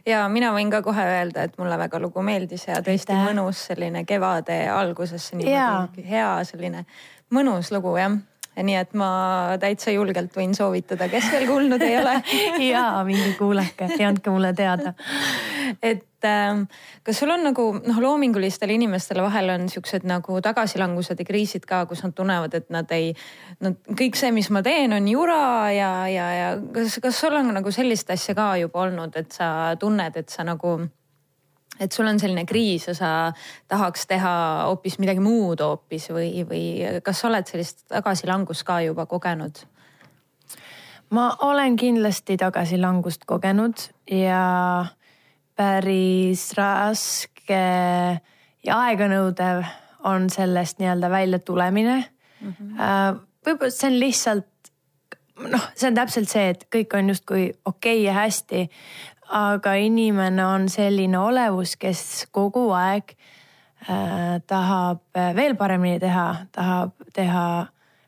ja 0.08 0.24
mina 0.32 0.52
võin 0.56 0.72
ka 0.72 0.82
kohe 0.86 1.04
öelda, 1.04 1.48
et 1.48 1.58
mulle 1.60 1.78
väga 1.80 2.00
lugu 2.02 2.24
meeldis 2.26 2.68
ja 2.68 2.82
tõesti 2.86 3.14
Aitäh. 3.14 3.28
mõnus 3.30 3.68
selline 3.70 4.04
kevade 4.06 4.64
alguses 4.74 5.30
niimoodi 5.38 6.08
hea 6.08 6.32
selline 6.48 6.86
mõnus 7.34 7.72
lugu 7.76 7.96
jah 7.98 8.18
nii 8.64 8.78
et 8.80 8.94
ma 8.98 9.10
täitsa 9.62 9.94
julgelt 9.94 10.34
võin 10.34 10.56
soovitada, 10.58 11.10
kes 11.12 11.30
veel 11.30 11.46
kuulnud 11.50 11.84
ei 11.86 11.98
ole 12.00 12.16
ja 12.72 12.88
minge 13.06 13.36
kuulake 13.38 13.90
ja 14.00 14.10
andke 14.10 14.34
mulle 14.34 14.54
teada. 14.58 14.94
et 15.82 16.07
äh, 16.26 16.62
kas 17.04 17.20
sul 17.22 17.32
on 17.34 17.44
nagu 17.46 17.68
noh, 17.78 18.02
loomingulistel 18.02 18.72
inimestel 18.74 19.22
vahel 19.26 19.54
on 19.54 19.68
siuksed 19.70 20.08
nagu 20.10 20.40
tagasilangused 20.44 21.20
ja 21.20 21.28
kriisid 21.28 21.68
ka, 21.70 21.86
kus 21.90 22.04
nad 22.06 22.16
tunnevad, 22.18 22.58
et 22.58 22.70
nad 22.74 22.92
ei, 22.96 23.14
nad 23.64 23.78
kõik 23.88 24.18
see, 24.20 24.32
mis 24.36 24.50
ma 24.54 24.64
teen, 24.66 24.96
on 24.98 25.08
jura 25.12 25.42
ja, 25.76 25.92
ja, 26.12 26.28
ja 26.34 26.52
kas, 26.74 27.00
kas 27.04 27.20
sul 27.22 27.38
on 27.38 27.54
nagu 27.60 27.74
sellist 27.74 28.10
asja 28.14 28.38
ka 28.38 28.54
juba 28.62 28.86
olnud, 28.88 29.18
et 29.20 29.36
sa 29.36 29.76
tunned, 29.80 30.18
et 30.18 30.34
sa 30.34 30.48
nagu 30.48 30.80
et 31.80 31.94
sul 31.94 32.08
on 32.10 32.20
selline 32.20 32.46
kriis 32.50 32.88
ja 32.90 32.94
sa 32.98 33.10
tahaks 33.70 34.08
teha 34.10 34.34
hoopis 34.68 34.98
midagi 35.02 35.22
muud 35.22 35.62
hoopis 35.62 36.10
või, 36.10 36.32
või 36.48 36.62
kas 37.06 37.22
sa 37.22 37.30
oled 37.30 37.50
sellist 37.50 37.86
tagasilangust 37.92 38.66
ka 38.68 38.82
juba 38.86 39.06
kogenud? 39.06 39.62
ma 41.10 41.30
olen 41.48 41.78
kindlasti 41.80 42.38
tagasilangust 42.38 43.26
kogenud 43.26 43.86
ja 44.12 44.42
päris 45.58 46.52
raske 46.58 47.64
ja 48.66 48.80
aeganõudev 48.84 49.64
on 50.08 50.30
sellest 50.30 50.80
nii-öelda 50.80 51.10
välja 51.10 51.40
tulemine. 51.40 51.98
Mm 52.42 52.54
-hmm.. 52.54 53.20
võib-olla 53.46 53.74
see 53.74 53.90
on 53.90 54.00
lihtsalt 54.00 54.72
noh, 55.46 55.70
see 55.76 55.90
on 55.90 55.98
täpselt 55.98 56.30
see, 56.32 56.50
et 56.54 56.66
kõik 56.74 56.94
on 56.98 57.10
justkui 57.14 57.46
okei 57.66 58.00
okay 58.00 58.06
ja 58.06 58.14
hästi, 58.18 58.68
aga 59.38 59.74
inimene 59.82 60.46
on 60.46 60.70
selline 60.70 61.20
olevus, 61.20 61.76
kes 61.80 62.28
kogu 62.32 62.70
aeg 62.76 63.14
äh, 63.90 64.38
tahab 64.48 65.04
äh, 65.18 65.34
veel 65.36 65.56
paremini 65.60 66.00
teha, 66.00 66.28
tahab 66.56 66.96
teha 67.14 67.68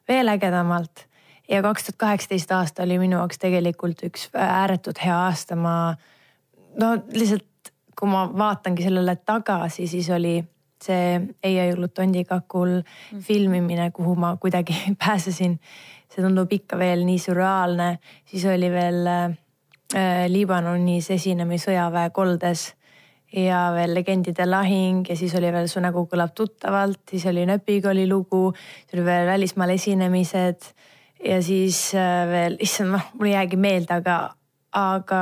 veel 0.10 0.28
ägedamalt. 0.36 1.06
ja 1.50 1.62
kaks 1.62 1.84
tuhat 1.84 1.98
kaheksateist 1.98 2.52
aasta 2.52 2.84
oli 2.84 3.00
minu 3.02 3.18
jaoks 3.18 3.42
tegelikult 3.42 4.04
üks 4.06 4.30
ääretult 4.34 5.02
hea 5.06 5.18
aasta, 5.18 5.56
ma 5.56 5.96
no 6.78 6.94
lihtsalt, 7.14 7.74
kui 8.00 8.10
ma 8.10 8.28
vaatangi 8.38 8.86
sellele 8.86 9.16
tagasi, 9.26 9.88
siis 9.88 10.10
oli 10.16 10.38
see 10.80 11.20
Eia 11.44 11.68
Jõulutondi 11.70 12.24
kakul 12.28 12.80
mm. 12.80 13.22
filmimine, 13.26 13.90
kuhu 13.96 14.16
ma 14.20 14.36
kuidagi 14.40 14.76
pääsesin. 15.04 15.60
see 16.10 16.24
tundub 16.26 16.50
ikka 16.52 16.78
veel 16.80 17.04
nii 17.06 17.20
sürreaalne, 17.22 18.00
siis 18.26 18.46
oli 18.50 18.72
veel 18.74 19.06
äh, 19.08 20.26
Liibanonis 20.28 21.12
esinemi 21.14 21.60
sõjaväe 21.62 22.10
koldes 22.10 22.72
ja 23.36 23.68
veel 23.76 23.94
Legendide 23.94 24.48
lahing 24.50 25.06
ja 25.10 25.16
siis 25.16 25.36
oli 25.38 25.52
veel 25.54 25.68
Su 25.70 25.82
nägu 25.84 26.08
kõlab 26.10 26.34
tuttavalt, 26.34 27.04
siis 27.12 27.28
oli 27.30 27.46
Nööpikooli 27.46 28.08
lugu, 28.10 28.50
siis 28.56 28.98
oli 28.98 29.06
veel 29.06 29.28
välismaal 29.28 29.76
esinemised 29.76 30.72
ja 31.26 31.42
siis 31.44 31.92
äh, 31.94 32.26
veel, 32.30 32.58
issand, 32.64 32.96
noh, 32.96 33.12
mul 33.20 33.30
ei 33.30 33.36
jäägi 33.36 33.60
meelde, 33.60 34.00
aga, 34.00 34.18
aga 34.74 35.22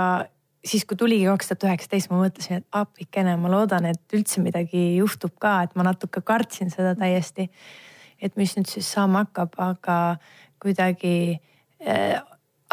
siis, 0.67 0.86
kui 0.88 0.97
tuligi 1.00 1.27
kaks 1.29 1.51
tuhat 1.51 1.65
üheksateist, 1.69 2.12
ma 2.12 2.21
mõtlesin, 2.21 2.62
et 2.62 2.77
appikene, 2.77 3.36
ma 3.39 3.51
loodan, 3.51 3.88
et 3.89 4.15
üldse 4.15 4.41
midagi 4.43 4.83
juhtub 4.97 5.36
ka, 5.41 5.62
et 5.65 5.75
ma 5.79 5.86
natuke 5.88 6.21
kartsin 6.25 6.74
seda 6.74 6.95
täiesti. 7.00 7.50
et 8.21 8.33
mis 8.36 8.55
nüüd 8.57 8.65
siis 8.65 8.88
saama 8.89 9.19
hakkab, 9.25 9.51
aga 9.62 10.17
kuidagi 10.57 11.38
äh, 11.86 12.17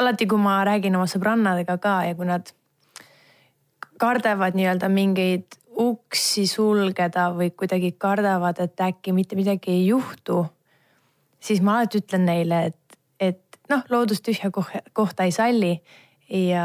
alati, 0.01 0.27
kui 0.27 0.41
ma 0.41 0.63
räägin 0.65 0.97
oma 0.97 1.05
sõbrannadega 1.11 1.77
ka 1.79 1.99
ja 2.09 2.15
kui 2.17 2.25
nad 2.25 2.49
kardavad 4.01 4.57
nii-öelda 4.57 4.89
mingeid 4.89 5.59
uksi 5.85 6.47
sulgeda 6.49 7.29
või 7.37 7.51
kuidagi 7.51 7.93
kardavad, 7.99 8.63
et 8.65 8.81
äkki 8.81 9.13
mitte 9.13 9.37
midagi 9.37 9.75
ei 9.75 9.87
juhtu, 9.91 10.47
siis 11.41 11.61
ma 11.61 11.77
alati 11.79 12.01
ütlen 12.01 12.25
neile, 12.25 12.63
et, 12.71 12.99
et 13.21 13.61
noh, 13.69 13.85
loodus 13.91 14.25
tühja 14.25 14.49
kohta 14.55 15.29
ei 15.29 15.35
salli 15.35 15.75
ja 16.31 16.65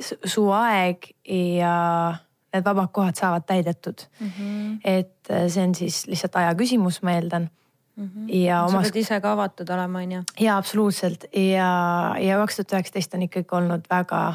su 0.00 0.50
aeg 0.50 1.10
ja 1.28 2.14
need 2.52 2.64
vabad 2.64 2.92
kohad 2.92 3.16
saavad 3.16 3.44
täidetud 3.46 4.06
mm. 4.20 4.28
-hmm. 4.28 4.78
et 4.84 5.32
see 5.48 5.64
on 5.64 5.74
siis 5.74 6.06
lihtsalt 6.06 6.36
aja 6.36 6.54
küsimus, 6.54 7.02
ma 7.02 7.12
eeldan 7.12 7.50
Mm 7.96 8.10
-hmm. 8.14 8.34
ja 8.34 8.62
omas... 8.62 8.72
sa 8.72 8.92
pead 8.92 8.96
ise 8.96 9.20
ka 9.20 9.32
avatud 9.32 9.68
olema, 9.68 9.98
on 9.98 10.12
ju? 10.12 10.22
ja 10.40 10.56
absoluutselt 10.56 11.24
ja, 11.34 12.14
ja 12.18 12.36
kaks 12.36 12.56
tuhat 12.56 12.72
üheksateist 12.72 13.14
on 13.14 13.22
ikkagi 13.22 13.48
olnud 13.52 13.84
väga 13.90 14.34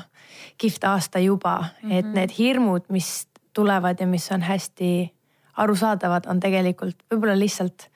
kihvt 0.58 0.84
aasta 0.84 1.20
juba 1.20 1.58
mm, 1.58 1.90
-hmm. 1.90 1.94
et 1.94 2.14
need 2.14 2.30
hirmud, 2.38 2.84
mis 2.90 3.28
tulevad 3.54 4.00
ja 4.00 4.08
mis 4.08 4.32
on 4.32 4.42
hästi 4.42 5.14
arusaadavad, 5.58 6.26
on 6.28 6.40
tegelikult 6.40 6.96
võib-olla 7.14 7.40
lihtsalt 7.40 7.90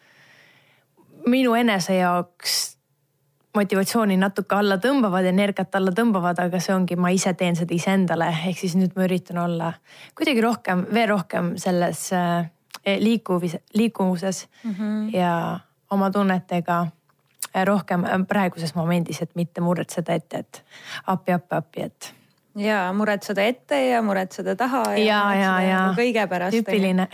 minu 1.28 1.54
enese 1.54 1.96
jaoks 1.96 2.78
motivatsiooni 3.56 4.18
natuke 4.18 4.56
alla 4.56 4.78
tõmbavad, 4.78 5.26
energiat 5.28 5.76
alla 5.76 5.92
tõmbavad, 5.92 6.40
aga 6.40 6.60
see 6.60 6.76
ongi, 6.76 6.96
ma 6.96 7.12
ise 7.12 7.34
teen 7.34 7.56
seda 7.56 7.76
iseendale, 7.76 8.30
ehk 8.48 8.58
siis 8.58 8.78
nüüd 8.80 8.96
ma 8.96 9.04
üritan 9.10 9.38
olla 9.44 9.74
kuidagi 10.16 10.42
rohkem, 10.42 10.88
veel 10.94 11.10
rohkem 11.12 11.56
selles 11.60 12.10
Eh, 12.86 13.00
liikuvis, 13.00 13.58
liikuvuses 13.74 14.50
mm 14.64 14.72
-hmm. 14.72 15.16
ja 15.18 15.60
oma 15.90 16.12
tunnetega 16.12 16.88
eh, 17.56 17.66
rohkem 17.66 18.06
eh, 18.06 18.12
praeguses 18.28 18.76
momendis, 18.76 19.22
et 19.22 19.36
mitte 19.36 19.62
muretseda 19.62 20.14
ette, 20.14 20.38
et 20.38 20.66
appi, 21.08 21.32
appi, 21.32 21.56
appi, 21.56 21.82
et. 21.82 22.16
Ja 22.60 22.80
muretseda 22.94 23.44
ette 23.48 23.78
ja 23.88 24.02
muretseda 24.04 24.56
taha. 24.60 24.84
ja, 25.00 25.20
ja, 25.36 25.40
ja, 25.40 25.54
ja. 25.64 25.80
Kõige 25.96 26.26
pärast. 26.28 26.56
tüüpiline 26.58 27.08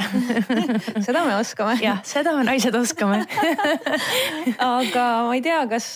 seda 1.06 1.24
me 1.28 1.36
oskame. 1.38 1.78
jah, 1.82 2.02
seda 2.08 2.34
me 2.38 2.46
naised 2.48 2.76
oskame 2.76 3.22
aga 4.80 5.06
ma 5.28 5.36
ei 5.38 5.44
tea, 5.46 5.60
kas 5.70 5.92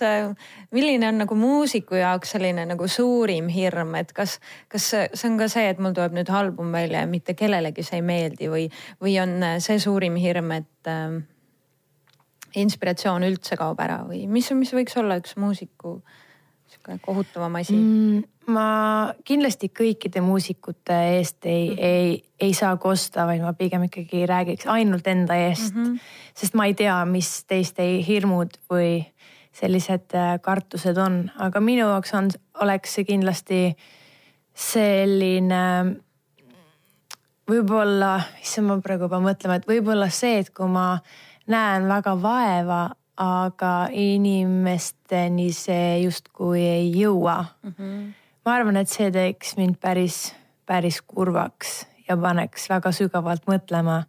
milline 0.72 1.10
on 1.10 1.24
nagu 1.24 1.38
muusiku 1.38 1.98
jaoks 1.98 2.36
selline 2.36 2.68
nagu 2.70 2.88
suurim 2.88 3.50
hirm, 3.52 3.96
et 4.00 4.14
kas, 4.14 4.38
kas 4.72 4.92
see 4.94 5.30
on 5.32 5.40
ka 5.42 5.50
see, 5.52 5.68
et 5.74 5.82
mul 5.82 5.98
tuleb 5.98 6.20
nüüd 6.20 6.30
album 6.30 6.72
välja 6.76 7.02
ja 7.06 7.10
mitte 7.10 7.34
kellelegi 7.38 7.86
see 7.88 8.00
ei 8.02 8.06
meeldi 8.06 8.52
või, 8.52 8.68
või 9.02 9.18
on 9.24 9.38
see 9.64 9.82
suurim 9.82 10.20
hirm, 10.22 10.54
et 10.62 10.92
äh, 10.92 11.22
inspiratsioon 12.62 13.26
üldse 13.26 13.58
kaob 13.60 13.80
ära 13.82 14.04
või 14.06 14.28
mis, 14.30 14.52
mis 14.58 14.74
võiks 14.76 14.98
olla 15.02 15.18
üks 15.22 15.34
muusiku 15.40 16.02
sihuke 16.82 17.00
kohutavam 17.06 17.56
asi 17.56 17.74
mm,? 17.74 18.24
ma 18.52 19.14
kindlasti 19.24 19.70
kõikide 19.70 20.22
muusikute 20.22 20.96
eest 21.16 21.46
ei 21.46 21.70
mm, 21.70 21.76
-hmm. 21.76 21.86
ei, 21.86 22.24
ei 22.40 22.54
saa 22.54 22.76
kosta, 22.78 23.26
vaid 23.26 23.42
ma 23.42 23.54
pigem 23.54 23.84
ikkagi 23.84 24.26
räägiks 24.26 24.68
ainult 24.68 25.08
enda 25.08 25.36
eest 25.36 25.76
mm. 25.76 25.84
-hmm. 25.84 26.00
sest 26.36 26.54
ma 26.54 26.66
ei 26.66 26.74
tea, 26.74 27.06
mis 27.06 27.46
teiste 27.46 27.84
hirmud 28.08 28.58
või 28.70 29.06
sellised 29.52 30.16
äh, 30.16 30.40
kartused 30.42 30.98
on, 30.98 31.32
aga 31.38 31.60
minu 31.60 31.86
jaoks 31.88 32.14
on, 32.14 32.30
oleks 32.62 32.94
see 32.96 33.04
kindlasti 33.04 33.76
selline 34.56 35.96
võib-olla, 37.52 38.22
issand, 38.42 38.68
ma 38.68 38.80
praegu 38.82 39.10
pean 39.10 39.24
mõtlema, 39.24 39.60
et 39.60 39.68
võib-olla 39.68 40.10
see, 40.10 40.40
et 40.40 40.50
kui 40.50 40.68
ma 40.72 41.00
näen 41.52 41.88
väga 41.88 42.16
vaeva, 42.22 42.90
aga 43.22 43.74
inimesteni 43.94 45.52
see 45.54 46.02
justkui 46.06 46.64
ei 46.66 46.88
jõua 46.96 47.44
mm. 47.44 47.74
-hmm. 47.78 48.08
ma 48.46 48.56
arvan, 48.56 48.78
et 48.82 48.90
see 48.90 49.12
teeks 49.12 49.58
mind 49.58 49.78
päris, 49.82 50.34
päris 50.66 51.02
kurvaks 51.02 51.86
ja 52.08 52.18
paneks 52.18 52.70
väga 52.70 52.92
sügavalt 52.92 53.46
mõtlema, 53.48 54.04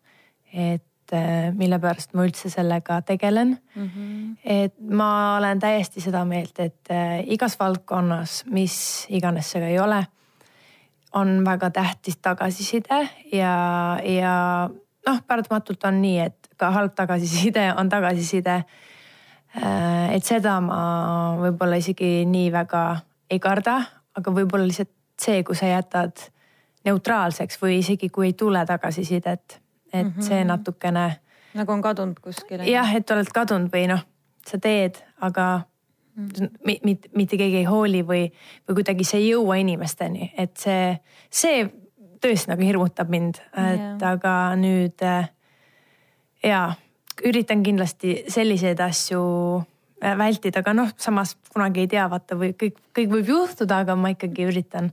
et 0.53 1.13
äh, 1.13 1.53
mille 1.55 1.79
pärast 1.79 2.15
ma 2.15 2.25
üldse 2.25 2.51
sellega 2.51 3.03
tegelen 3.03 3.59
mm. 3.75 3.91
-hmm. 3.91 4.37
et 4.45 4.75
ma 4.81 5.37
olen 5.37 5.59
täiesti 5.59 6.01
seda 6.01 6.25
meelt, 6.25 6.59
et 6.59 6.91
äh, 6.91 7.21
igas 7.27 7.59
valdkonnas, 7.61 8.45
mis 8.47 9.07
iganes 9.09 9.51
see 9.51 9.61
ka 9.61 9.67
ei 9.67 9.79
ole 9.79 10.07
on 11.13 11.45
väga 11.45 11.71
tähtis 11.71 12.17
tagasiside 12.17 13.09
ja, 13.33 13.99
ja 14.05 14.69
noh, 15.07 15.21
paratamatult 15.27 15.85
on 15.85 16.01
nii, 16.03 16.19
et 16.19 16.49
ka 16.57 16.71
halb 16.71 16.95
tagasiside 16.95 17.73
on 17.77 17.89
tagasiside. 17.89 18.63
Äh, 19.57 20.15
et 20.17 20.25
seda 20.25 20.57
ma 20.65 20.83
võib-olla 21.41 21.77
isegi 21.81 22.23
nii 22.29 22.53
väga 22.53 22.83
ei 23.33 23.41
karda, 23.43 23.81
aga 24.17 24.33
võib-olla 24.33 24.65
lihtsalt 24.69 24.93
see, 25.21 25.43
kui 25.45 25.57
sa 25.57 25.69
jätad 25.69 26.25
neutraalseks 26.89 27.61
või 27.61 27.81
isegi 27.83 28.09
kui 28.13 28.31
ei 28.31 28.37
tule 28.39 28.65
tagasisidet, 28.67 29.61
et 29.93 30.07
mm 30.07 30.13
-hmm. 30.17 30.29
see 30.29 30.45
natukene. 30.45 31.21
nagu 31.55 31.73
on 31.73 31.83
kadunud 31.83 32.21
kuskile. 32.21 32.65
jah, 32.65 32.95
et 32.95 33.11
oled 33.11 33.29
kadunud 33.35 33.73
või 33.73 33.87
noh, 33.89 34.01
sa 34.47 34.59
teed, 34.59 35.05
aga 35.21 35.61
mitte, 36.85 37.09
mitte 37.15 37.37
keegi 37.37 37.57
ei 37.57 37.65
hooli 37.65 38.03
või, 38.03 38.33
või 38.69 38.75
kuidagi 38.75 39.05
see 39.05 39.21
ei 39.21 39.29
jõua 39.29 39.57
inimesteni, 39.61 40.33
et 40.37 40.57
see, 40.57 40.99
see 41.31 41.71
tõesti 42.23 42.53
nagu 42.53 42.63
hirmutab 42.63 43.09
mind, 43.09 43.41
et 43.57 43.81
yeah. 43.81 44.13
aga 44.13 44.57
nüüd 44.57 45.03
äh, 45.03 45.29
ja 46.43 46.75
üritan 47.29 47.63
kindlasti 47.63 48.23
selliseid 48.33 48.81
asju 48.81 49.23
äh, 50.03 50.17
vältida, 50.19 50.63
aga 50.63 50.75
noh, 50.77 50.91
samas 51.01 51.37
kunagi 51.53 51.85
ei 51.85 51.93
tea, 51.93 52.09
vaata 52.11 52.39
või 52.39 52.53
kõik, 52.59 52.81
kõik 52.97 53.15
võib 53.17 53.33
juhtuda, 53.35 53.83
aga 53.85 53.97
ma 53.99 54.13
ikkagi 54.15 54.49
üritan 54.49 54.91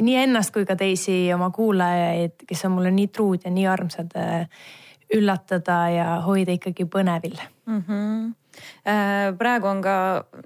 nii 0.00 0.20
ennast 0.26 0.54
kui 0.54 0.66
ka 0.68 0.76
teisi 0.78 1.24
oma 1.34 1.50
kuulajaid, 1.54 2.46
kes 2.48 2.64
on 2.68 2.76
mulle 2.76 2.92
nii 2.94 3.10
truud 3.14 3.46
ja 3.46 3.54
nii 3.54 3.66
armsad, 3.70 4.14
äh, 4.18 4.46
üllatada 5.12 5.82
ja 5.92 6.06
hoida 6.24 6.54
ikkagi 6.56 6.86
põnevil 6.88 7.36
mm. 7.66 7.82
-hmm 7.88 8.30
praegu 9.38 9.66
on 9.66 9.80
ka 9.80 9.94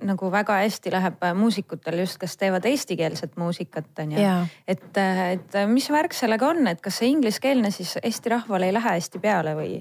nagu 0.07 0.31
väga 0.31 0.61
hästi 0.63 0.93
läheb 0.95 1.25
muusikutel 1.35 1.99
just, 1.99 2.19
kes 2.23 2.37
teevad 2.37 2.65
eestikeelset 2.65 3.37
muusikat 3.37 3.99
on 3.99 4.13
ju. 4.13 4.27
et, 4.69 4.99
et 5.33 5.57
mis 5.67 5.91
värk 5.91 6.15
sellega 6.15 6.49
on, 6.49 6.67
et 6.71 6.81
kas 6.81 7.01
see 7.01 7.11
ingliskeelne 7.11 7.71
siis 7.75 7.97
Eesti 8.03 8.31
rahvale 8.31 8.67
ei 8.71 8.77
lähe 8.77 8.95
hästi 8.99 9.19
peale 9.19 9.57
või? 9.59 9.81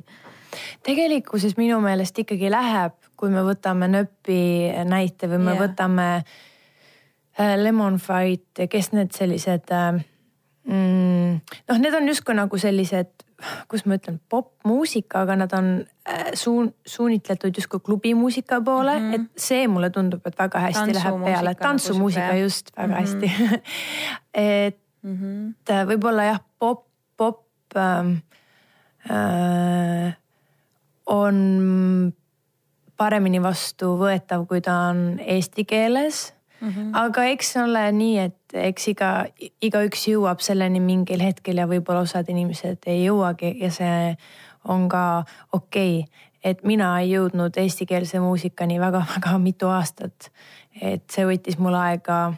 Tegelikkuses 0.83 1.57
minu 1.57 1.79
meelest 1.83 2.19
ikkagi 2.23 2.51
läheb, 2.51 2.95
kui 3.15 3.31
me 3.33 3.43
võtame 3.45 3.89
nööpi 3.91 4.41
näite 4.87 5.29
või 5.31 5.43
me 5.43 5.53
yeah. 5.53 5.61
võtame 5.63 6.09
äh, 7.39 7.55
Lemon 7.59 7.99
Fight, 7.99 8.65
kes 8.69 8.91
need 8.95 9.15
sellised 9.15 9.71
äh, 9.71 10.01
mm, 10.67 11.39
noh, 11.69 11.79
need 11.81 12.01
on 12.01 12.11
justkui 12.11 12.37
nagu 12.37 12.59
sellised 12.61 13.25
kuidas 13.67 13.85
ma 13.85 13.97
ütlen, 13.99 14.17
popmuusika, 14.31 15.25
aga 15.25 15.35
nad 15.39 15.53
on 15.57 15.69
äh, 16.07 16.31
suun-, 16.37 16.71
suunitletud 16.87 17.57
justkui 17.57 17.79
klubimuusika 17.83 18.61
poole 18.61 18.99
mm, 18.99 19.11
-hmm. 19.11 19.15
et 19.15 19.41
see 19.47 19.67
mulle 19.67 19.89
tundub, 19.89 20.25
et 20.27 20.39
väga 20.39 20.59
hästi 20.59 20.95
läheb 20.95 21.23
peale, 21.23 21.55
tantsumuusika 21.55 22.27
nagu 22.27 22.39
just 22.39 22.71
väga 22.77 22.87
mm 22.87 22.93
-hmm. 22.93 23.01
hästi 23.01 23.31
et 24.67 24.79
mm 25.01 25.17
-hmm. 25.17 25.87
võib-olla 25.91 26.23
jah, 26.23 26.39
pop, 26.59 26.87
pop 27.17 27.45
ähm, 27.75 28.17
äh, 29.09 30.15
on 31.05 32.13
paremini 32.97 33.41
vastuvõetav, 33.43 34.45
kui 34.47 34.61
ta 34.63 34.77
on 34.91 35.19
eesti 35.19 35.65
keeles 35.65 36.33
mm. 36.61 36.69
-hmm. 36.69 36.89
aga 36.93 37.23
eks 37.23 37.57
ole 37.57 37.91
nii, 37.91 38.17
et 38.19 38.37
eks 38.53 38.87
iga, 38.87 39.11
igaüks 39.61 40.07
jõuab 40.07 40.39
selleni 40.39 40.79
mingil 40.79 41.21
hetkel 41.21 41.57
ja 41.57 41.67
võib-olla 41.67 42.05
osad 42.07 42.29
inimesed 42.29 42.87
ei 42.87 43.05
jõuagi 43.05 43.55
ja 43.59 43.71
see 43.71 44.15
on 44.63 44.89
ka 44.89 45.23
okei 45.51 45.99
okay. 45.99 46.11
et 46.43 46.63
mina 46.63 46.99
ei 46.99 47.11
jõudnud 47.11 47.57
eestikeelse 47.57 48.19
muusikani 48.19 48.79
väga-väga 48.79 49.37
mitu 49.37 49.67
aastat. 49.67 50.31
et 50.81 51.03
see 51.11 51.25
võttis 51.25 51.59
mul 51.59 51.73
aega, 51.73 52.33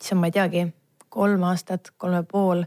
issand, 0.00 0.20
ma 0.20 0.26
ei 0.26 0.32
teagi, 0.32 0.66
kolm 1.08 1.42
aastat, 1.42 1.90
kolm 1.96 2.14
ja 2.14 2.22
pool, 2.22 2.64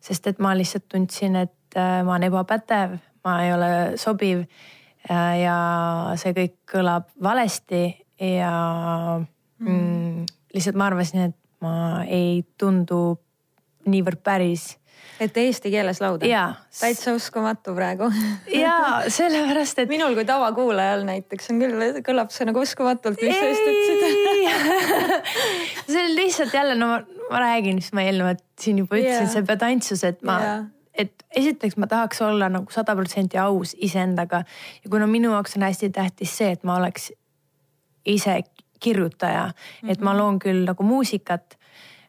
sest 0.00 0.26
et 0.26 0.38
ma 0.38 0.54
lihtsalt 0.56 0.88
tundsin, 0.88 1.36
et 1.36 1.76
äh, 1.76 2.02
ma 2.04 2.14
olen 2.14 2.22
ebapädev, 2.22 2.98
ma 3.28 3.38
ei 3.44 3.52
ole 3.52 3.72
sobiv 4.00 4.44
äh, 4.44 5.34
ja 5.44 5.58
see 6.20 6.32
kõik 6.36 6.62
kõlab 6.72 7.12
valesti 7.22 7.82
ja 8.18 8.54
Mm. 9.58 9.70
mm. 9.70 10.26
lihtsalt 10.54 10.76
ma 10.78 10.86
arvasin, 10.86 11.30
et 11.30 11.36
ma 11.64 12.04
ei 12.06 12.44
tundu 12.58 13.18
niivõrd 13.88 14.20
päris. 14.22 14.76
et 15.18 15.36
eesti 15.36 15.70
keeles 15.72 15.98
laulda? 16.02 16.28
täitsa 16.70 17.14
uskumatu 17.16 17.74
praegu 17.74 18.06
ja 18.62 19.02
sellepärast, 19.10 19.82
et. 19.82 19.90
minul 19.94 20.14
kui 20.14 20.26
tavakuulajal 20.28 21.02
näiteks 21.08 21.50
on 21.50 21.62
küll, 21.64 22.00
kõlab 22.06 22.30
see 22.34 22.46
nagu 22.46 22.62
uskumatult, 22.62 23.18
mis 23.22 23.34
sa 23.34 23.50
just 23.50 23.66
ütlesid 23.66 24.00
see 25.90 26.04
on 26.04 26.14
lihtsalt 26.14 26.54
jälle, 26.54 26.78
no 26.78 26.92
ma, 26.94 27.02
ma 27.32 27.44
räägin, 27.48 27.82
mis 27.82 27.90
ma 27.96 28.06
eelnevalt 28.06 28.44
siin 28.60 28.84
juba 28.84 29.00
ütlesin 29.00 29.26
yeah., 29.26 29.34
see 29.34 29.48
pedantsus, 29.48 30.06
et 30.06 30.22
ma 30.22 30.40
yeah 30.42 30.66
et 30.98 31.24
esiteks 31.36 31.76
ma 31.76 31.86
tahaks 31.86 32.22
olla 32.22 32.48
nagu 32.48 32.70
sada 32.74 32.96
protsenti 32.96 33.38
aus 33.38 33.76
iseendaga 33.78 34.42
ja 34.84 34.90
kuna 34.90 35.06
minu 35.06 35.32
jaoks 35.32 35.56
on 35.56 35.62
hästi 35.62 35.90
tähtis 35.90 36.36
see, 36.38 36.50
et 36.56 36.64
ma 36.64 36.76
oleks 36.76 37.12
ise 38.06 38.42
kirjutaja 38.80 39.46
mm, 39.46 39.52
-hmm. 39.52 39.92
et 39.92 40.00
ma 40.00 40.12
mhm. 40.12 40.18
loon 40.18 40.38
küll 40.38 40.64
nagu 40.66 40.82
muusikat, 40.82 41.58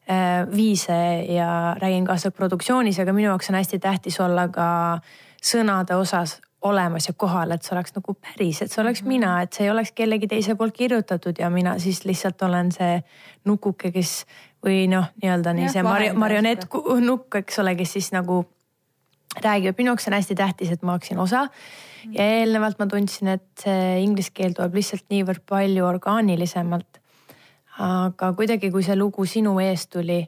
äh, 0.09 0.55
viise 0.55 1.25
ja 1.29 1.75
räägin 1.81 2.05
kaasa 2.05 2.31
produktsioonis, 2.31 2.99
aga 2.99 3.13
minu 3.13 3.27
jaoks 3.27 3.49
on 3.49 3.55
hästi 3.55 3.79
tähtis 3.79 4.19
olla 4.19 4.47
ka 4.47 4.99
sõnade 5.43 5.95
osas 5.95 6.41
olemas 6.61 7.07
ja 7.07 7.13
kohal, 7.13 7.51
et 7.51 7.63
see 7.63 7.75
oleks 7.75 7.93
nagu 7.95 8.13
päris, 8.13 8.61
et 8.61 8.71
see 8.71 8.81
oleks 8.81 9.01
mm 9.01 9.05
-hmm. 9.05 9.09
mina, 9.09 9.41
et 9.41 9.53
see 9.53 9.63
ei 9.65 9.71
oleks 9.71 9.91
kellegi 9.91 10.27
teise 10.27 10.55
poolt 10.55 10.73
kirjutatud 10.73 11.35
ja 11.39 11.49
mina 11.49 11.79
siis 11.79 12.05
lihtsalt 12.05 12.41
olen 12.41 12.71
see 12.71 13.03
nukuke, 13.45 13.91
kes 13.91 14.25
või 14.65 14.87
noh, 14.87 15.05
nii-öelda 15.21 15.53
nii 15.53 15.69
see 15.69 15.83
mari, 15.83 16.13
marionett 16.13 16.67
nukk, 16.99 17.35
eks 17.35 17.59
ole, 17.59 17.75
kes 17.75 17.93
siis 17.93 18.11
nagu 18.11 18.45
räägib, 19.45 19.77
minu 19.77 19.93
jaoks 19.93 20.07
on 20.07 20.17
hästi 20.17 20.35
tähtis, 20.35 20.71
et 20.71 20.83
ma 20.83 20.95
oleksin 20.95 21.19
osa 21.19 21.47
ja 22.13 22.25
eelnevalt 22.39 22.79
ma 22.79 22.87
tundsin, 22.89 23.33
et 23.35 23.63
see 23.63 23.99
inglise 24.03 24.33
keel 24.35 24.55
tuleb 24.57 24.77
lihtsalt 24.79 25.05
niivõrd 25.13 25.43
palju 25.49 25.85
orgaanilisemalt. 25.85 27.01
aga 27.79 28.33
kuidagi, 28.35 28.71
kui 28.71 28.83
see 28.83 28.95
lugu 28.99 29.25
sinu 29.25 29.53
eest 29.63 29.89
tuli, 29.95 30.19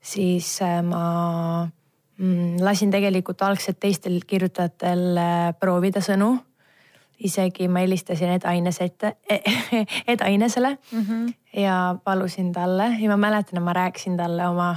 siis 0.00 0.56
äh, 0.64 0.80
ma 0.84 1.66
mm, 2.16 2.62
lasin 2.64 2.92
tegelikult 2.92 3.42
algselt 3.42 3.80
teistel 3.80 4.20
kirjutajatel 4.26 5.04
äh, 5.20 5.52
proovida 5.60 6.00
sõnu. 6.04 6.36
isegi 7.24 7.68
ma 7.70 7.78
helistasin 7.84 8.32
Eda 8.34 8.52
Inese 8.52 8.84
ette, 8.84 9.14
Eda 10.12 10.26
Inesele 10.26 10.78
mm 10.92 11.02
-hmm. 11.02 11.60
ja 11.60 11.96
palusin 12.04 12.52
talle 12.52 12.96
ja 13.00 13.08
ma 13.08 13.16
mäletan, 13.16 13.58
et 13.58 13.64
ma 13.64 13.72
rääkisin 13.72 14.16
talle 14.16 14.48
oma 14.48 14.76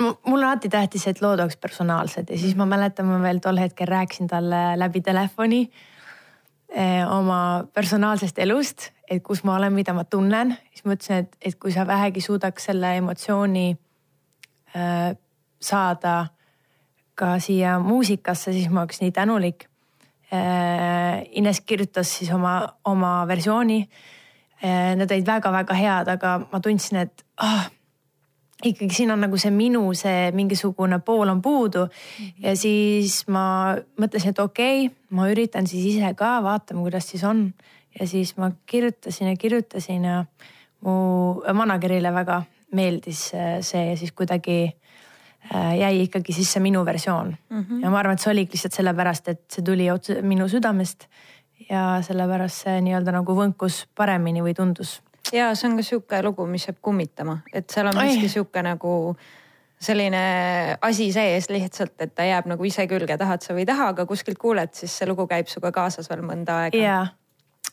mul 0.00 0.38
on 0.38 0.44
alati 0.44 0.68
tähtis, 0.68 1.06
et 1.08 1.22
lood 1.22 1.40
oleks 1.40 1.56
personaalsed 1.56 2.30
ja 2.30 2.38
siis 2.38 2.56
ma 2.56 2.66
mäletan, 2.68 3.06
ma 3.08 3.20
veel 3.22 3.40
tol 3.44 3.58
hetkel 3.60 3.88
rääkisin 3.88 4.28
talle 4.28 4.62
läbi 4.78 5.00
telefoni 5.00 5.62
eh, 6.68 7.02
oma 7.10 7.64
personaalsest 7.74 8.38
elust, 8.38 8.90
et 9.10 9.22
kus 9.22 9.44
ma 9.44 9.56
olen, 9.56 9.72
mida 9.72 9.94
ma 9.96 10.04
tunnen. 10.04 10.56
siis 10.70 10.84
ma 10.84 10.96
ütlesin, 10.96 11.24
et, 11.24 11.36
et 11.40 11.58
kui 11.60 11.72
sa 11.72 11.86
vähegi 11.86 12.20
suudaks 12.20 12.68
selle 12.70 12.96
emotsiooni 12.96 13.68
äh, 14.76 15.16
saada 15.60 16.26
ka 17.14 17.38
siia 17.40 17.78
muusikasse, 17.80 18.52
siis 18.52 18.68
ma 18.70 18.84
oleks 18.84 19.00
nii 19.00 19.12
tänulik 19.12 19.68
äh,. 20.32 21.24
Ines 21.30 21.60
kirjutas 21.60 22.10
siis 22.18 22.30
oma, 22.32 22.58
oma 22.84 23.24
versiooni 23.28 23.80
äh,. 23.80 24.92
Need 24.96 25.10
olid 25.10 25.26
väga-väga 25.26 25.74
head, 25.74 26.12
aga 26.12 26.38
ma 26.52 26.60
tundsin, 26.60 27.00
et 27.06 27.24
ah, 27.40 27.70
ikkagi 28.64 28.94
siin 28.94 29.10
on 29.12 29.20
nagu 29.20 29.38
see 29.40 29.52
minu, 29.52 29.82
see 29.94 30.30
mingisugune 30.32 30.98
pool 31.04 31.28
on 31.28 31.42
puudu 31.42 31.84
mm. 31.84 31.90
-hmm. 31.90 32.46
ja 32.46 32.56
siis 32.56 33.26
ma 33.28 33.76
mõtlesin, 34.00 34.30
et 34.30 34.38
okei 34.38 34.86
okay,, 34.86 34.96
ma 35.10 35.28
üritan 35.28 35.66
siis 35.66 35.94
ise 35.94 36.14
ka, 36.14 36.42
vaatame, 36.42 36.80
kuidas 36.80 37.08
siis 37.10 37.24
on. 37.24 37.52
ja 38.00 38.06
siis 38.06 38.36
ma 38.36 38.50
kirjutasin 38.66 39.28
ja 39.28 39.36
kirjutasin 39.36 40.04
ja 40.04 40.24
mu 40.80 41.34
manager'ile 41.52 42.12
väga 42.12 42.42
meeldis 42.72 43.34
äh, 43.34 43.60
see 43.60 43.90
ja 43.90 43.96
siis 43.96 44.12
kuidagi 44.12 44.76
äh, 45.54 45.78
jäi 45.78 46.02
ikkagi 46.02 46.32
sisse 46.32 46.60
minu 46.60 46.84
versioon 46.84 47.36
mm. 47.50 47.62
-hmm. 47.62 47.82
ja 47.82 47.90
ma 47.90 47.98
arvan, 47.98 48.14
et 48.14 48.20
see 48.20 48.32
oligi 48.32 48.52
lihtsalt 48.52 48.72
sellepärast, 48.72 49.28
et 49.28 49.44
see 49.48 49.64
tuli 49.64 49.90
otse 49.90 50.22
minu 50.22 50.48
südamest 50.48 51.08
ja 51.70 51.98
sellepärast 52.02 52.64
see 52.66 52.80
nii-öelda 52.80 53.12
nagu 53.12 53.36
võnkus 53.36 53.84
paremini 53.94 54.42
või 54.42 54.54
tundus. 54.54 55.00
Ja 55.32 55.50
see 55.54 55.70
on 55.70 55.76
ka 55.80 55.86
sihuke 55.86 56.22
lugu, 56.22 56.46
mis 56.50 56.68
jääb 56.68 56.78
kummitama, 56.82 57.40
et 57.52 57.70
seal 57.70 57.90
on 57.90 57.98
miski 57.98 58.28
sihuke 58.32 58.62
nagu 58.62 59.16
selline 59.80 60.22
asi 60.82 61.10
sees 61.12 61.50
lihtsalt, 61.52 61.94
et 62.00 62.14
ta 62.16 62.24
jääb 62.24 62.48
nagu 62.48 62.64
ise 62.64 62.86
külge, 62.88 63.18
tahad 63.20 63.44
sa 63.44 63.54
või 63.54 63.66
ei 63.66 63.68
taha, 63.68 63.90
aga 63.92 64.06
kuskilt 64.08 64.40
kuuled, 64.40 64.72
siis 64.74 64.94
see 64.96 65.08
lugu 65.08 65.28
käib 65.28 65.50
sinuga 65.52 65.74
kaasas 65.82 66.08
veel 66.10 66.24
mõnda 66.24 66.64
aega. 66.64 66.80
Yeah 66.80 67.14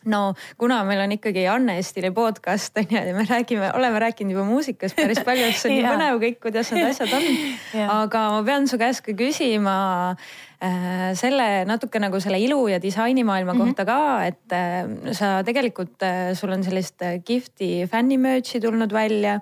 no 0.05 0.33
kuna 0.57 0.83
meil 0.83 1.01
on 1.03 1.11
ikkagi 1.15 1.45
Anne 1.47 1.77
Estili 1.79 2.11
podcast 2.11 2.77
on 2.77 2.87
ju 2.89 2.97
ja 2.97 3.15
me 3.15 3.25
räägime, 3.29 3.71
oleme 3.75 3.99
rääkinud 3.99 4.31
juba 4.35 4.45
muusikast 4.45 4.95
päris 4.95 5.19
palju, 5.23 5.51
siis 5.51 5.65
on 5.65 5.75
nii 5.75 5.85
põnev 5.91 6.19
kõik, 6.23 6.39
kuidas 6.43 6.71
need 6.71 6.89
asjad 6.89 7.13
on. 7.15 7.29
aga 7.89 8.23
ma 8.35 8.41
pean 8.43 8.67
su 8.67 8.79
käest 8.81 9.03
ka 9.05 9.15
küsima 9.17 9.75
selle 11.19 11.65
natuke 11.67 11.99
nagu 11.99 12.19
selle 12.23 12.39
ilu 12.39 12.61
ja 12.71 12.79
disainimaailma 12.81 13.53
mm 13.53 13.59
-hmm. 13.59 13.65
kohta 13.65 13.85
ka, 13.85 14.25
et 14.25 14.51
äh, 14.51 15.11
sa 15.11 15.43
tegelikult 15.43 16.03
äh,, 16.03 16.33
sul 16.33 16.51
on 16.51 16.63
sellist 16.63 17.01
äh, 17.01 17.19
kihvti 17.25 17.87
fänni 17.91 18.17
merch'i 18.17 18.61
tulnud 18.61 18.93
välja 18.93 19.41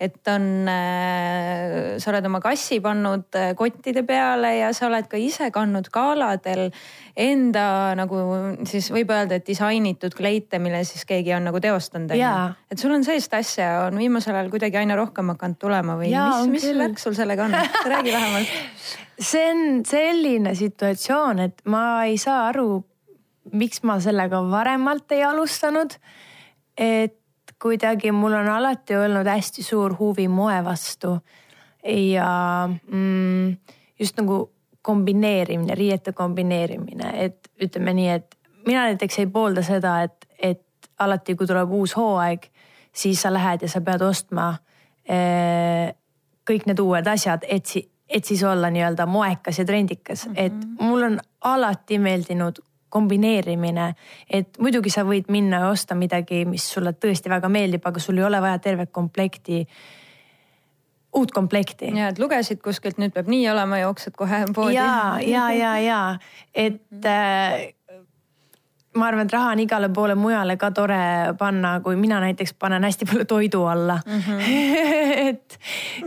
et 0.00 0.28
on 0.32 0.68
äh,, 0.68 1.98
sa 2.00 2.10
oled 2.10 2.26
oma 2.26 2.40
kassi 2.40 2.80
pannud 2.80 3.36
äh, 3.36 3.52
kottide 3.56 4.02
peale 4.08 4.54
ja 4.56 4.72
sa 4.72 4.86
oled 4.88 5.10
ka 5.10 5.20
ise 5.20 5.50
kandnud 5.52 5.90
galadel 5.92 6.70
enda 7.20 7.94
nagu 7.98 8.22
siis 8.64 8.88
võib 8.94 9.12
öelda, 9.12 9.36
et 9.36 9.46
disainitud 9.46 10.16
kleite, 10.16 10.58
mille 10.58 10.80
siis 10.88 11.04
keegi 11.04 11.34
on 11.36 11.44
nagu 11.50 11.60
teostanud. 11.60 12.14
et 12.70 12.78
sul 12.78 12.94
on 12.96 13.04
sellist 13.04 13.34
asja 13.34 13.68
on 13.90 14.00
viimasel 14.00 14.38
ajal 14.38 14.48
kuidagi 14.50 14.80
aina 14.80 14.96
rohkem 14.96 15.34
hakanud 15.34 15.60
tulema 15.60 15.98
või 16.00 16.14
ja, 16.14 16.30
mis, 16.46 16.54
mis 16.54 16.68
küll. 16.70 16.80
värk 16.80 16.98
sul 16.98 17.18
sellega 17.18 17.44
on, 17.44 17.58
räägi 17.84 18.16
vähemalt 18.16 18.56
see 19.20 19.50
on 19.50 19.82
selline 19.86 20.54
situatsioon, 20.54 21.38
et 21.44 21.62
ma 21.68 22.04
ei 22.08 22.18
saa 22.20 22.46
aru, 22.48 22.80
miks 23.52 23.82
ma 23.84 23.98
sellega 24.00 24.40
varemalt 24.50 25.12
ei 25.12 25.24
alustanud. 25.24 25.96
et 26.80 27.16
kuidagi 27.60 28.12
mul 28.12 28.32
on 28.32 28.48
alati 28.48 28.96
olnud 28.96 29.26
hästi 29.28 29.62
suur 29.62 29.92
huvi 29.98 30.28
moe 30.28 30.62
vastu 30.64 31.18
ja 31.84 32.68
mm, 32.92 33.56
just 34.00 34.16
nagu 34.16 34.38
kombineerimine, 34.82 35.74
riiete 35.74 36.12
kombineerimine, 36.16 37.10
et 37.24 37.50
ütleme 37.60 37.92
nii, 37.94 38.08
et 38.08 38.36
mina 38.66 38.86
näiteks 38.88 39.18
ei 39.20 39.26
poolda 39.26 39.62
seda, 39.66 39.98
et, 40.06 40.24
et 40.38 40.88
alati, 40.98 41.36
kui 41.36 41.48
tuleb 41.48 41.72
uus 41.76 41.92
hooaeg, 41.96 42.46
siis 42.92 43.20
sa 43.20 43.32
lähed 43.32 43.66
ja 43.66 43.68
sa 43.68 43.82
pead 43.84 44.02
ostma 44.02 44.54
eh, 45.04 45.92
kõik 46.48 46.64
need 46.70 46.80
uued 46.80 47.12
asjad, 47.12 47.44
et 47.48 47.68
et 48.10 48.24
siis 48.24 48.42
olla 48.44 48.70
nii-öelda 48.70 49.06
moekas 49.06 49.58
ja 49.58 49.64
trendikas 49.64 50.26
mm, 50.26 50.32
-hmm. 50.32 50.42
et 50.46 50.80
mul 50.80 51.02
on 51.02 51.20
alati 51.40 51.98
meeldinud 51.98 52.58
kombineerimine, 52.90 53.94
et 54.30 54.58
muidugi 54.58 54.90
sa 54.90 55.04
võid 55.06 55.30
minna 55.30 55.62
ja 55.62 55.68
osta 55.70 55.94
midagi, 55.94 56.44
mis 56.44 56.66
sulle 56.72 56.90
tõesti 56.92 57.30
väga 57.30 57.48
meeldib, 57.48 57.86
aga 57.86 58.02
sul 58.02 58.18
ei 58.18 58.24
ole 58.26 58.40
vaja 58.42 58.58
tervet 58.58 58.90
komplekti 58.90 59.66
uut 61.14 61.30
komplekti. 61.30 61.90
ja, 61.96 62.08
et 62.08 62.18
lugesid 62.18 62.60
kuskilt, 62.62 62.98
nüüd 62.98 63.14
peab 63.14 63.28
nii 63.30 63.48
olema, 63.50 63.78
jooksed 63.82 64.14
kohe 64.18 64.44
poodi. 64.54 64.74
ja, 64.74 65.18
ja, 65.26 65.50
ja, 65.54 65.78
ja 65.78 66.00
et 66.54 67.06
äh, 67.06 67.74
ma 68.98 69.06
arvan, 69.06 69.28
et 69.28 69.34
raha 69.34 69.52
on 69.54 69.62
igale 69.62 69.88
poole 69.94 70.16
mujale 70.18 70.56
ka 70.58 70.70
tore 70.74 70.98
panna, 71.38 71.76
kui 71.84 71.96
mina 71.96 72.18
näiteks 72.22 72.54
panen 72.58 72.84
hästi 72.84 73.06
palju 73.06 73.24
toidu 73.24 73.64
alla 73.70 74.00
mm. 74.06 74.20
-hmm. 74.26 74.40
et, 75.28 75.58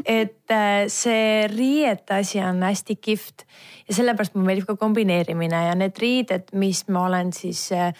et 0.05 0.51
äh, 0.51 0.83
see 0.87 1.47
riiete 1.47 2.19
asi 2.19 2.39
on 2.39 2.63
hästi 2.63 2.95
kihvt 2.95 3.45
ja 3.87 3.95
sellepärast 3.95 4.35
mulle 4.35 4.47
meeldib 4.47 4.67
ka 4.67 4.75
kombineerimine 4.75 5.65
ja 5.67 5.75
need 5.75 5.97
riided, 5.99 6.51
mis 6.53 6.87
ma 6.87 7.05
olen 7.05 7.33
siis 7.33 7.71
äh, 7.71 7.93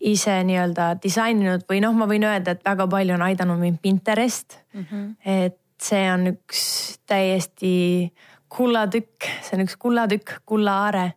ise 0.00 0.42
nii-öelda 0.44 0.96
disaininud 1.02 1.64
või 1.70 1.80
noh, 1.80 1.94
ma 1.96 2.08
võin 2.08 2.24
öelda, 2.28 2.52
et 2.52 2.64
väga 2.64 2.86
palju 2.86 3.14
on 3.14 3.22
aidanud 3.22 3.58
mind 3.58 3.78
Pinterest 3.82 4.58
mm. 4.74 4.86
-hmm. 4.90 5.14
et 5.24 5.58
see 5.82 6.12
on 6.12 6.26
üks 6.26 6.60
täiesti 7.06 8.12
kullatükk, 8.48 9.24
see 9.42 9.56
on 9.56 9.64
üks 9.64 9.76
kullatükk, 9.76 10.40
kullaare 10.44 11.12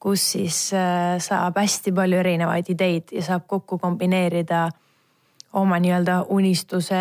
kus 0.00 0.32
siis 0.32 0.58
äh, 0.72 1.18
saab 1.20 1.58
hästi 1.60 1.92
palju 1.92 2.20
erinevaid 2.22 2.70
ideid 2.72 3.12
ja 3.12 3.22
saab 3.22 3.44
kokku 3.46 3.78
kombineerida 3.78 4.68
oma 5.60 5.78
nii-öelda 5.82 6.22
unistuse 6.32 7.00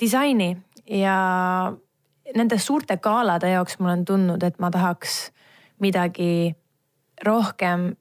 disaini 0.00 0.56
ja 0.90 1.16
nende 2.36 2.58
suurte 2.58 2.96
galade 2.96 3.50
jaoks 3.50 3.78
ma 3.78 3.90
olen 3.90 4.04
tundnud, 4.04 4.42
et 4.42 4.58
ma 4.62 4.70
tahaks 4.70 5.32
midagi 5.82 6.54
rohkem 7.24 7.92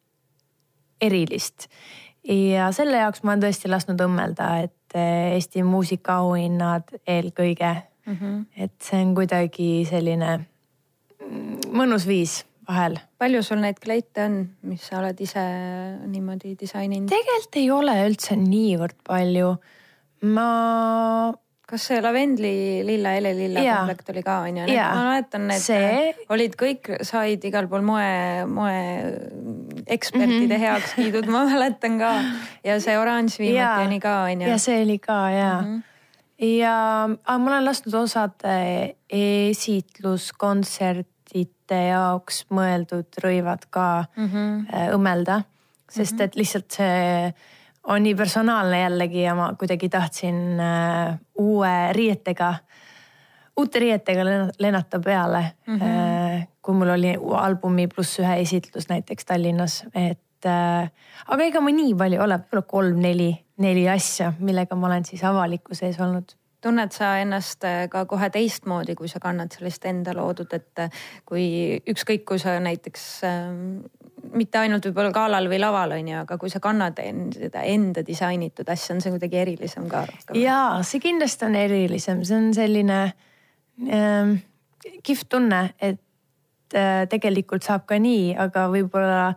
erilist. 1.02 1.68
ja 2.24 2.72
selle 2.72 3.02
jaoks 3.02 3.24
ma 3.24 3.34
olen 3.34 3.44
tõesti 3.48 3.70
lasknud 3.72 4.02
õmmelda, 4.06 4.54
et 4.70 4.96
äh, 4.96 5.34
Eesti 5.34 5.64
muusikaauhinnad 5.64 6.96
eelkõige 7.08 7.76
mm. 8.06 8.18
-hmm. 8.22 8.46
et 8.58 8.74
see 8.82 9.02
on 9.02 9.16
kuidagi 9.16 9.86
selline 9.90 10.40
mõnus 11.74 12.08
viis 12.08 12.44
vahel. 12.68 12.98
palju 13.22 13.44
sul 13.46 13.62
neid 13.64 13.80
kleite 13.84 14.28
on, 14.28 14.42
mis 14.70 14.90
sa 14.90 15.00
oled 15.02 15.22
ise 15.24 15.44
niimoodi 16.10 16.56
disaininud? 16.60 17.12
tegelikult 17.12 17.62
ei 17.62 17.70
ole 17.74 17.96
üldse 18.08 18.38
niivõrd 18.40 19.00
palju. 19.08 19.54
ma. 20.34 20.50
kas 21.74 21.88
see 21.90 22.02
lavendli 22.04 22.56
lilla, 22.86 23.16
helelilla 23.18 23.64
komplekt 23.64 24.12
oli 24.14 24.26
ka 24.26 24.40
on 24.48 24.60
ju? 24.64 24.68
ma 24.68 25.06
mäletan, 25.10 25.48
need 25.52 25.64
see... 25.64 26.12
olid 26.34 26.58
kõik, 26.60 26.92
said 27.08 27.48
igal 27.50 27.70
pool 27.72 27.86
moe, 27.86 28.12
moe 28.50 28.76
ekspertide 29.88 30.46
mm 30.46 30.52
-hmm. 30.52 30.68
heakskiidud, 30.68 31.32
ma 31.32 31.46
mäletan 31.50 31.98
ka. 32.02 32.14
ja 32.64 32.78
see 32.84 33.00
oranž 33.00 33.40
viimati 33.40 33.88
oli 33.88 34.04
ka 34.04 34.20
on 34.28 34.46
ju. 34.46 34.54
ja 34.54 34.60
see 34.60 34.84
oli 34.84 35.00
ka 35.00 35.24
ja 35.32 35.56
mm. 35.62 35.72
-hmm 35.72 35.90
ja, 36.44 37.08
aga 37.24 37.38
ma 37.40 37.52
olen 37.52 37.66
lasknud 37.66 37.94
osad 38.04 38.32
eh, 38.44 38.96
esitluskontsertide 39.10 41.13
naiste 41.74 41.90
jaoks 41.90 42.46
mõeldud 42.52 43.20
rõivad 43.24 43.66
ka 43.70 44.06
mm 44.16 44.28
-hmm. 44.28 44.94
õmmelda, 44.96 45.44
sest 45.90 46.22
et 46.22 46.36
lihtsalt 46.36 46.72
see 46.72 47.34
on 47.84 48.04
nii 48.04 48.16
personaalne 48.16 48.82
jällegi 48.82 49.24
ja 49.24 49.36
ma 49.36 49.54
kuidagi 49.60 49.90
tahtsin 49.90 50.60
äh, 50.60 51.20
uue 51.38 51.92
riietega, 51.92 52.56
uute 53.58 53.80
riietega 53.80 54.24
lennata 54.60 55.00
peale 55.00 55.54
mm. 55.68 55.80
-hmm. 55.80 56.48
kui 56.62 56.76
mul 56.76 56.90
oli 56.90 57.18
albumi 57.36 57.88
pluss 57.88 58.20
ühe 58.20 58.40
esitlus 58.42 58.90
näiteks 58.90 59.26
Tallinnas, 59.26 59.84
et 59.96 60.46
aga 61.28 61.44
ega 61.44 61.62
ma 61.62 61.70
nii 61.72 61.96
palju 61.96 62.22
ole, 62.22 62.38
võib-olla 62.38 62.68
kolm-neli, 62.68 63.46
neli 63.58 63.90
asja, 63.90 64.34
millega 64.40 64.76
ma 64.76 64.88
olen 64.88 65.06
siis 65.06 65.24
avalikkuse 65.24 65.86
ees 65.86 66.00
olnud 66.00 66.36
tunned 66.64 66.94
sa 66.96 67.18
ennast 67.22 67.66
äh, 67.68 67.86
ka 67.92 68.06
kohe 68.10 68.30
teistmoodi, 68.34 68.96
kui 69.00 69.12
sa 69.12 69.22
kannad 69.24 69.54
sellist 69.56 69.86
enda 69.90 70.16
loodud, 70.16 70.54
et 70.56 70.86
äh, 70.86 71.04
kui 71.28 71.46
ükskõik, 71.94 72.24
kui 72.30 72.42
sa 72.42 72.56
näiteks 72.64 73.06
äh, 73.28 73.52
mitte 74.34 74.62
ainult 74.62 74.88
võib-olla 74.88 75.12
galal 75.14 75.50
või 75.52 75.60
laval 75.62 75.98
on 75.98 76.08
ju, 76.08 76.22
aga 76.24 76.38
kui 76.42 76.52
sa 76.52 76.62
kannad 76.64 77.00
seda 77.36 77.66
enda 77.68 78.04
disainitud 78.06 78.70
asja, 78.72 78.96
on 78.96 79.04
see 79.04 79.14
kuidagi 79.14 79.42
erilisem 79.42 79.90
ka 79.92 80.06
jaa, 80.38 80.80
see 80.88 81.04
kindlasti 81.04 81.48
on 81.50 81.60
erilisem, 81.60 82.24
see 82.28 82.40
on 82.40 82.50
selline 82.56 83.00
ähm, 83.90 84.38
kihvt 85.04 85.30
tunne, 85.36 85.62
et 85.82 86.78
äh, 86.78 87.04
tegelikult 87.12 87.66
saab 87.68 87.88
ka 87.90 88.00
nii, 88.02 88.34
aga 88.40 88.68
võib-olla 88.74 89.34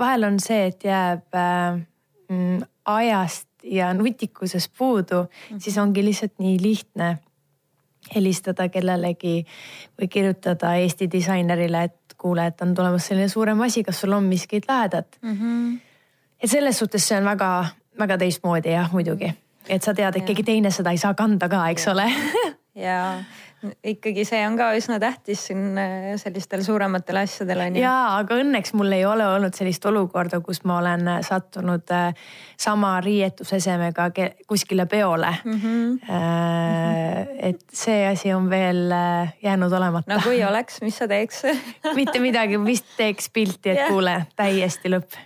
vahel 0.00 0.28
on 0.28 0.40
see, 0.42 0.68
et 0.70 0.84
jääb 0.84 1.36
äh, 1.36 1.80
mm, 2.28 2.66
ajast 2.90 3.49
ja 3.62 3.94
nutikusest 3.94 4.72
puudu 4.78 5.22
mm, 5.22 5.56
-hmm. 5.56 5.60
siis 5.60 5.78
ongi 5.78 6.04
lihtsalt 6.04 6.38
nii 6.38 6.58
lihtne 6.62 7.18
helistada 8.14 8.68
kellelegi 8.68 9.46
või 10.00 10.08
kirjutada 10.08 10.74
Eesti 10.74 11.10
disainerile, 11.12 11.82
et 11.82 12.14
kuule, 12.18 12.46
et 12.46 12.62
on 12.62 12.74
tulemas 12.74 13.06
selline 13.06 13.28
suurem 13.28 13.60
asi, 13.60 13.82
kas 13.84 14.00
sul 14.00 14.12
on 14.12 14.24
miskit 14.24 14.64
lahedat 14.68 15.18
mm. 15.22 15.36
-hmm. 15.36 15.78
et 16.42 16.50
selles 16.50 16.78
suhtes 16.78 17.08
see 17.08 17.18
on 17.18 17.24
väga-väga 17.24 18.18
teistmoodi 18.18 18.72
jah, 18.72 18.92
muidugi, 18.92 19.34
et 19.68 19.82
sa 19.82 19.94
tead, 19.94 20.16
et 20.16 20.24
keegi 20.24 20.42
teine 20.42 20.70
seda 20.70 20.90
ei 20.90 20.98
saa 20.98 21.14
kanda 21.14 21.48
ka, 21.48 21.68
eks 21.68 21.86
ja. 21.86 21.92
ole 21.92 22.12
ja 22.74 22.98
ikkagi 23.84 24.24
see 24.24 24.40
on 24.46 24.56
ka 24.56 24.70
üsna 24.76 24.96
tähtis 25.02 25.42
siin 25.50 25.78
äh, 25.78 26.14
sellistel 26.20 26.62
suurematel 26.64 27.20
asjadel 27.20 27.60
on 27.66 27.76
ju. 27.76 27.82
ja, 27.84 27.94
aga 28.20 28.38
õnneks 28.40 28.72
mul 28.78 28.92
ei 28.96 29.04
ole 29.04 29.26
olnud 29.28 29.56
sellist 29.56 29.84
olukorda, 29.88 30.40
kus 30.44 30.62
ma 30.68 30.78
olen 30.80 31.08
äh, 31.16 31.20
sattunud 31.26 31.92
äh, 31.92 32.14
sama 32.60 32.94
riietusesemega 33.04 34.08
kuskile 34.48 34.86
peole 34.86 35.34
mm. 35.44 35.60
-hmm. 35.60 35.98
et 37.50 37.60
see 37.72 38.06
asi 38.08 38.32
on 38.32 38.50
veel 38.50 38.92
jäänud 39.42 39.72
olemata. 39.72 40.14
no 40.14 40.20
kui 40.24 40.44
oleks, 40.44 40.80
mis 40.82 40.98
sa 40.98 41.08
teeks 41.08 41.42
mitte 42.00 42.18
midagi, 42.18 42.60
vist 42.64 42.96
teeks 42.96 43.30
pilti, 43.32 43.70
et 43.70 43.76
yeah. 43.76 43.88
kuule, 43.88 44.16
täiesti 44.36 44.92
lõpp. 44.92 45.16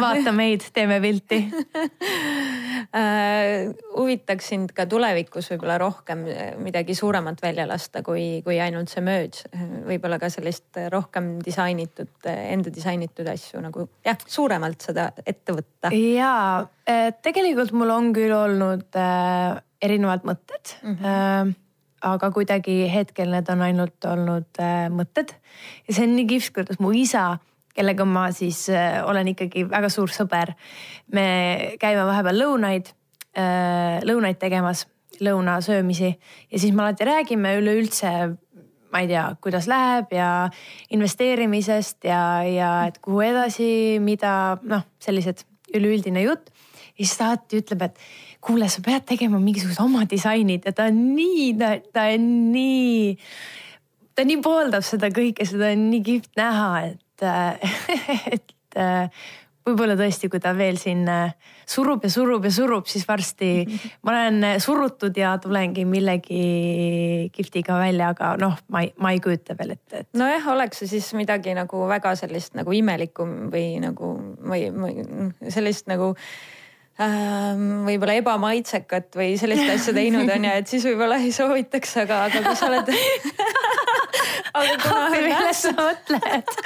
vaata 0.00 0.32
meid, 0.32 0.68
teeme 0.72 1.00
pilti. 1.00 1.44
huvitaks 2.92 4.48
sind 4.52 4.72
ka 4.76 4.86
tulevikus 4.90 5.48
võib-olla 5.52 5.78
rohkem 5.80 6.24
midagi 6.62 6.94
suuremat 6.94 7.42
välja 7.42 7.66
lasta, 7.68 8.02
kui, 8.06 8.42
kui 8.44 8.58
ainult 8.60 8.92
see 8.92 9.02
merge. 9.04 9.48
võib-olla 9.88 10.18
ka 10.22 10.30
sellist 10.32 10.78
rohkem 10.92 11.38
disainitud, 11.44 12.12
enda 12.26 12.72
disainitud 12.74 13.28
asju 13.30 13.62
nagu 13.64 13.88
jah, 14.04 14.18
suuremalt 14.26 14.84
seda 14.84 15.10
ette 15.26 15.56
võtta. 15.56 15.92
ja 15.94 16.34
tegelikult 17.24 17.72
mul 17.76 17.92
on 17.94 18.12
küll 18.16 18.32
olnud 18.34 18.98
äh, 18.98 19.60
erinevad 19.84 20.24
mõtted 20.26 20.76
mm. 20.82 20.96
-hmm. 20.96 21.04
Äh, 21.04 21.54
aga 22.04 22.30
kuidagi 22.30 22.84
hetkel 22.92 23.30
need 23.32 23.48
on 23.48 23.62
ainult 23.64 24.04
olnud 24.04 24.60
äh, 24.60 24.88
mõtted 24.92 25.32
ja 25.88 25.94
see 25.94 26.04
on 26.04 26.16
nii 26.18 26.28
kihvt, 26.34 26.52
kuidas 26.58 26.80
mu 26.80 26.92
isa 26.92 27.38
kellega 27.74 28.06
ma 28.08 28.28
siis 28.34 28.68
äh, 28.72 29.00
olen 29.06 29.32
ikkagi 29.34 29.66
väga 29.70 29.90
suur 29.92 30.12
sõber. 30.14 30.54
me 31.12 31.76
käime 31.80 32.06
vahepeal 32.06 32.40
lõunaid, 32.40 32.92
äh, 33.36 34.00
lõunaid 34.06 34.38
tegemas, 34.38 34.86
lõunasöömisi 35.20 36.10
ja 36.50 36.58
siis 36.58 36.72
me 36.74 36.82
alati 36.82 37.06
räägime 37.06 37.56
üleüldse 37.60 38.34
ma 38.94 39.02
ei 39.02 39.10
tea, 39.10 39.24
kuidas 39.42 39.66
läheb 39.70 40.12
ja 40.14 40.28
investeerimisest 40.94 42.06
ja, 42.06 42.42
ja 42.46 42.70
et 42.86 43.00
kuhu 43.02 43.24
edasi, 43.26 43.98
mida 44.02 44.54
noh, 44.62 44.84
sellised 45.02 45.42
üleüldine 45.74 46.22
jutt. 46.22 46.52
ja 46.94 47.02
siis 47.02 47.16
ta 47.18 47.32
alati 47.32 47.58
ütleb, 47.58 47.82
et 47.88 47.98
kuule, 48.44 48.68
sa 48.70 48.84
pead 48.84 49.06
tegema 49.08 49.40
mingisugused 49.42 49.82
oma 49.82 50.04
disainid 50.10 50.68
ja 50.68 50.74
ta 50.76 50.86
on 50.92 51.00
nii, 51.16 51.48
ta, 51.58 52.06
on 52.14 52.28
nii, 52.52 53.16
ta 54.14 54.26
nii 54.28 54.38
pooldab 54.44 54.86
seda 54.86 55.10
kõike, 55.14 55.46
seda 55.48 55.72
on 55.74 55.88
nii 55.90 56.02
kihvt 56.06 56.38
näha, 56.38 56.68
et 56.92 57.00
et 58.34 58.74
võib-olla 59.64 59.96
tõesti, 59.96 60.28
kui 60.28 60.40
ta 60.42 60.52
veel 60.56 60.76
siin 60.80 61.06
surub 61.68 62.04
ja 62.04 62.10
surub 62.12 62.44
ja 62.44 62.52
surub, 62.52 62.88
siis 62.90 63.06
varsti 63.08 63.50
ma 64.04 64.12
olen 64.12 64.60
surutud 64.60 65.16
ja 65.16 65.34
tulengi 65.40 65.86
millegi 65.88 67.30
kihvtiga 67.34 67.78
välja, 67.80 68.10
aga 68.12 68.34
noh, 68.40 68.58
ma 68.68 68.84
ei, 68.84 68.92
ma 69.00 69.14
ei 69.14 69.22
kujuta 69.24 69.56
veel 69.58 69.76
ette 69.76 70.02
et.... 70.04 70.10
nojah, 70.18 70.50
oleks 70.52 70.82
see 70.82 70.90
siis 70.96 71.12
midagi 71.16 71.56
nagu 71.56 71.86
väga 71.88 72.12
sellist 72.20 72.58
nagu 72.58 72.74
imelikku 72.76 73.26
või 73.52 73.78
nagu 73.84 74.10
või, 74.44 74.68
või 74.74 75.54
sellist 75.54 75.88
nagu 75.88 76.12
ähm, 77.00 77.86
võib-olla 77.88 78.18
ebamaitsekat 78.20 79.16
või 79.16 79.38
sellist 79.40 79.78
asja 79.78 79.96
teinud 79.96 80.28
on 80.28 80.48
ju, 80.50 80.56
et 80.60 80.74
siis 80.74 80.84
võib-olla 80.90 81.22
ei 81.24 81.32
soovitaks, 81.32 81.96
aga, 82.04 82.26
aga 82.28 82.44
kui 82.44 82.60
sa 82.60 82.68
oled 82.68 82.92
aga 84.60 84.76
kuna. 84.84 85.54
sa 85.56 85.72
mõtled 85.78 86.58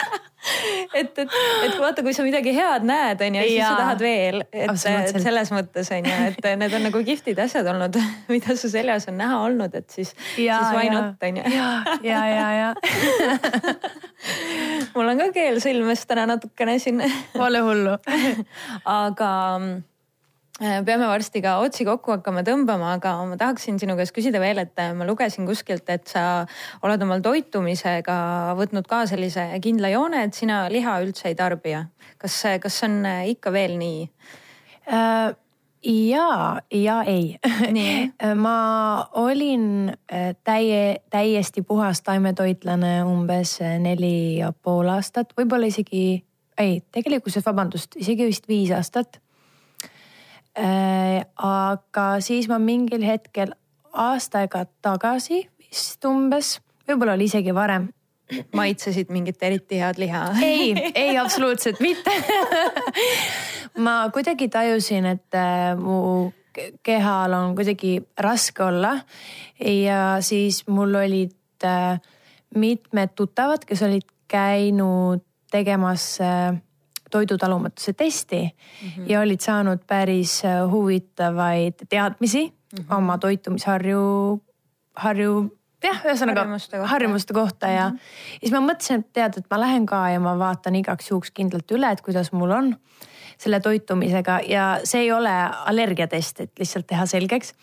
et, 0.95 1.19
et, 1.19 1.37
et 1.67 1.75
vaata, 1.81 2.05
kui 2.07 2.15
sa 2.17 2.25
midagi 2.27 2.55
head 2.57 2.87
näed, 2.89 3.23
onju, 3.27 3.45
siis 3.49 3.63
sa 3.65 3.75
tahad 3.81 4.05
veel, 4.05 4.43
et, 4.53 4.73
selles 5.19 5.53
mõttes 5.55 5.93
onju, 5.99 6.15
et 6.31 6.49
need 6.63 6.79
on 6.79 6.87
nagu 6.89 7.03
kihvtid 7.11 7.43
asjad 7.43 7.69
olnud, 7.73 7.99
mida 8.33 8.57
su 8.59 8.71
seljas 8.73 9.09
on 9.11 9.19
näha 9.21 9.41
olnud, 9.49 9.75
et 9.79 9.91
siis, 9.91 10.15
siis 10.35 10.71
why 10.75 10.89
not 10.93 11.29
onju. 11.29 11.45
ja, 11.55 11.69
ja, 12.07 12.23
ja, 12.33 12.49
ja. 12.61 12.71
mul 14.95 15.15
on 15.15 15.27
ka 15.27 15.31
keel 15.35 15.61
sõlmes 15.63 16.07
täna 16.09 16.27
natukene 16.35 16.79
siin. 16.83 17.03
Pole 17.35 17.61
hullu 17.65 17.95
aga 18.99 19.31
Äh, 19.59 19.98
peame 20.59 21.07
varsti 21.07 21.41
ka 21.43 21.59
otsi 21.63 21.85
kokku 21.87 22.17
hakkama 22.17 22.43
tõmbama, 22.47 22.95
aga 22.99 23.15
ma 23.29 23.39
tahaksin 23.39 23.79
sinu 23.79 23.95
käest 23.99 24.15
küsida 24.17 24.41
veel, 24.43 24.59
et 24.65 24.79
äh, 24.83 24.91
ma 24.97 25.07
lugesin 25.07 25.47
kuskilt, 25.47 25.87
et 25.93 26.11
sa 26.11 26.45
oled 26.83 27.03
omal 27.07 27.23
toitumisega 27.23 28.19
võtnud 28.59 28.89
ka 28.91 29.05
sellise 29.11 29.47
kindla 29.63 29.93
joone, 29.95 30.25
et 30.27 30.35
sina 30.35 30.65
liha 30.73 30.99
üldse 31.05 31.31
ei 31.31 31.37
tarbija. 31.39 31.87
kas, 32.19 32.41
kas 32.61 32.81
see 32.81 32.89
on 32.91 33.05
äh, 33.07 33.29
ikka 33.35 33.53
veel 33.55 33.77
nii 33.79 34.09
äh,? 34.91 35.37
ja, 35.89 36.59
ja 36.75 36.97
ei. 37.07 37.39
ma 38.45 38.57
olin 39.15 39.93
täie, 40.45 40.81
täiesti 41.11 41.63
puhas 41.63 42.03
taimetoitlane 42.03 42.97
umbes 43.07 43.61
neli 43.79 44.41
ja 44.41 44.51
pool 44.51 44.91
aastat, 44.91 45.31
võib-olla 45.39 45.71
isegi, 45.71 46.19
ei, 46.59 46.81
tegelikult 46.91 47.39
vabandust, 47.47 47.95
isegi 48.03 48.27
vist 48.27 48.51
viis 48.51 48.75
aastat 48.75 49.21
Äh, 49.21 49.28
aga 50.57 52.07
siis 52.25 52.49
ma 52.51 52.59
mingil 52.59 53.05
hetkel 53.07 53.53
aasta 53.93 54.43
aega 54.43 54.65
tagasi 54.83 55.45
vist 55.69 56.05
umbes, 56.09 56.59
võib-olla 56.89 57.17
oli 57.19 57.29
isegi 57.29 57.55
varem. 57.55 57.89
maitsesid 58.53 59.09
mingit 59.09 59.43
eriti 59.43 59.79
head 59.81 59.97
liha? 59.99 60.27
ei, 60.45 60.75
ei 60.95 61.17
absoluutselt 61.17 61.81
mitte 61.81 62.13
ma 63.85 64.03
kuidagi 64.13 64.51
tajusin, 64.53 65.07
et 65.15 65.39
äh, 65.39 65.73
mu 65.79 66.29
kehal 66.85 67.33
on 67.33 67.55
kuidagi 67.57 67.95
raske 68.19 68.65
olla 68.65 68.99
ja 69.65 70.19
siis 70.21 70.67
mul 70.67 70.95
olid 71.01 71.65
äh, 71.65 72.01
mitmed 72.55 73.15
tuttavad, 73.17 73.65
kes 73.65 73.83
olid 73.83 74.05
käinud 74.29 75.25
tegemas 75.51 76.19
toidutalumatuse 77.11 77.93
testi 77.93 78.43
mm 78.43 78.89
-hmm. 78.89 79.11
ja 79.13 79.21
olid 79.21 79.41
saanud 79.41 79.79
päris 79.87 80.45
äh, 80.45 80.71
huvitavaid 80.71 81.75
teadmisi 81.89 82.47
mm 82.47 82.85
-hmm. 82.85 82.97
oma 82.97 83.19
toitumisharju, 83.19 84.43
harju 84.97 85.59
jah, 85.85 86.01
ühesõnaga 86.05 86.41
harjumuste 86.41 86.77
kohta, 86.77 86.91
harjumuste 86.91 87.35
kohta 87.35 87.67
ja 87.67 87.89
mm 87.91 87.97
-hmm. 87.97 88.39
siis 88.41 88.53
ma 88.53 88.61
mõtlesin, 88.61 88.99
et 88.99 89.13
tead, 89.13 89.39
et 89.39 89.47
ma 89.51 89.61
lähen 89.61 89.87
ka 89.87 90.09
ja 90.11 90.21
ma 90.21 90.39
vaatan 90.39 90.75
igaks 90.75 91.11
juhuks 91.11 91.31
kindlalt 91.31 91.71
üle, 91.71 91.93
et 91.93 92.01
kuidas 92.01 92.33
mul 92.33 92.51
on 92.51 92.77
selle 93.39 93.61
toitumisega 93.61 94.41
ja 94.49 94.81
see 94.85 95.07
ei 95.07 95.13
ole 95.13 95.33
allergiatest, 95.65 96.41
et 96.41 96.53
lihtsalt 96.59 96.87
teha 96.87 97.07
selgeks. 97.07 97.55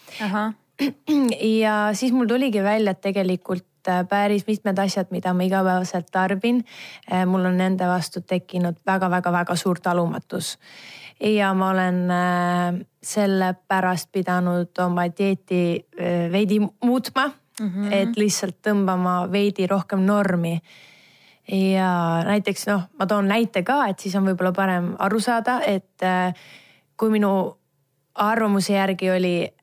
ja 1.63 1.89
siis 1.93 2.11
mul 2.11 2.27
tuligi 2.27 2.63
välja, 2.63 2.91
et 2.91 3.01
tegelikult 3.01 3.65
Äh, 3.87 4.07
päris 4.09 4.47
mitmed 4.47 4.77
asjad, 4.77 5.11
mida 5.11 5.33
ma 5.33 5.43
igapäevaselt 5.43 6.07
tarbin. 6.11 6.63
Äh, 7.11 7.25
mul 7.25 7.45
on 7.45 7.57
nende 7.57 7.87
vastu 7.87 8.21
tekkinud 8.21 8.81
väga-väga-väga 8.85 9.55
suur 9.55 9.79
talumatus. 9.79 10.57
ja 11.19 11.53
ma 11.53 11.69
olen 11.69 12.11
äh, 12.11 12.85
sellepärast 13.03 14.09
pidanud 14.11 14.79
oma 14.83 15.05
dieeti 15.07 15.85
veidi 16.31 16.59
muutma 16.59 17.27
mm, 17.59 17.69
-hmm. 17.69 17.93
et 17.93 18.17
lihtsalt 18.17 18.57
tõmbama 18.67 19.31
veidi 19.31 19.67
rohkem 19.67 19.99
normi 20.05 20.61
ja 21.51 22.21
näiteks 22.25 22.67
noh, 22.67 22.81
ma 22.99 23.05
toon 23.05 23.27
näite 23.27 23.63
ka, 23.63 23.85
et 23.87 23.99
siis 23.99 24.15
on 24.15 24.25
võib-olla 24.25 24.51
parem 24.51 24.95
aru 24.99 25.19
saada, 25.19 25.61
et 25.61 26.01
kui 26.97 27.09
minu 27.09 27.57
arvamuse 28.15 28.73
järgi 28.73 29.11
oli 29.11 29.54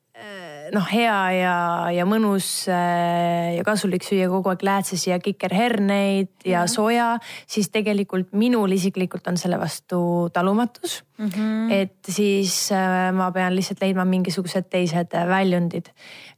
noh, 0.72 0.86
hea 0.88 1.16
ja, 1.36 1.56
ja 1.92 2.04
mõnus 2.08 2.46
äh, 2.70 3.56
ja 3.58 3.64
kasulik 3.66 4.04
süüa 4.06 4.28
kogu 4.32 4.52
aeg 4.52 4.64
läätsesi 4.66 5.10
ja 5.10 5.18
kikerherneid 5.22 6.30
ja, 6.44 6.62
ja 6.62 6.64
soja, 6.70 7.08
siis 7.50 7.68
tegelikult 7.74 8.32
minul 8.38 8.72
isiklikult 8.76 9.28
on 9.28 9.38
selle 9.40 9.58
vastu 9.60 10.30
talumatus 10.32 11.02
mm. 11.18 11.28
-hmm. 11.28 11.72
et 11.76 11.98
siis 12.08 12.72
äh, 12.72 13.10
ma 13.12 13.30
pean 13.32 13.56
lihtsalt 13.56 13.84
leidma 13.84 14.04
mingisugused 14.08 14.70
teised 14.70 15.14
äh, 15.14 15.28
väljundid. 15.28 15.92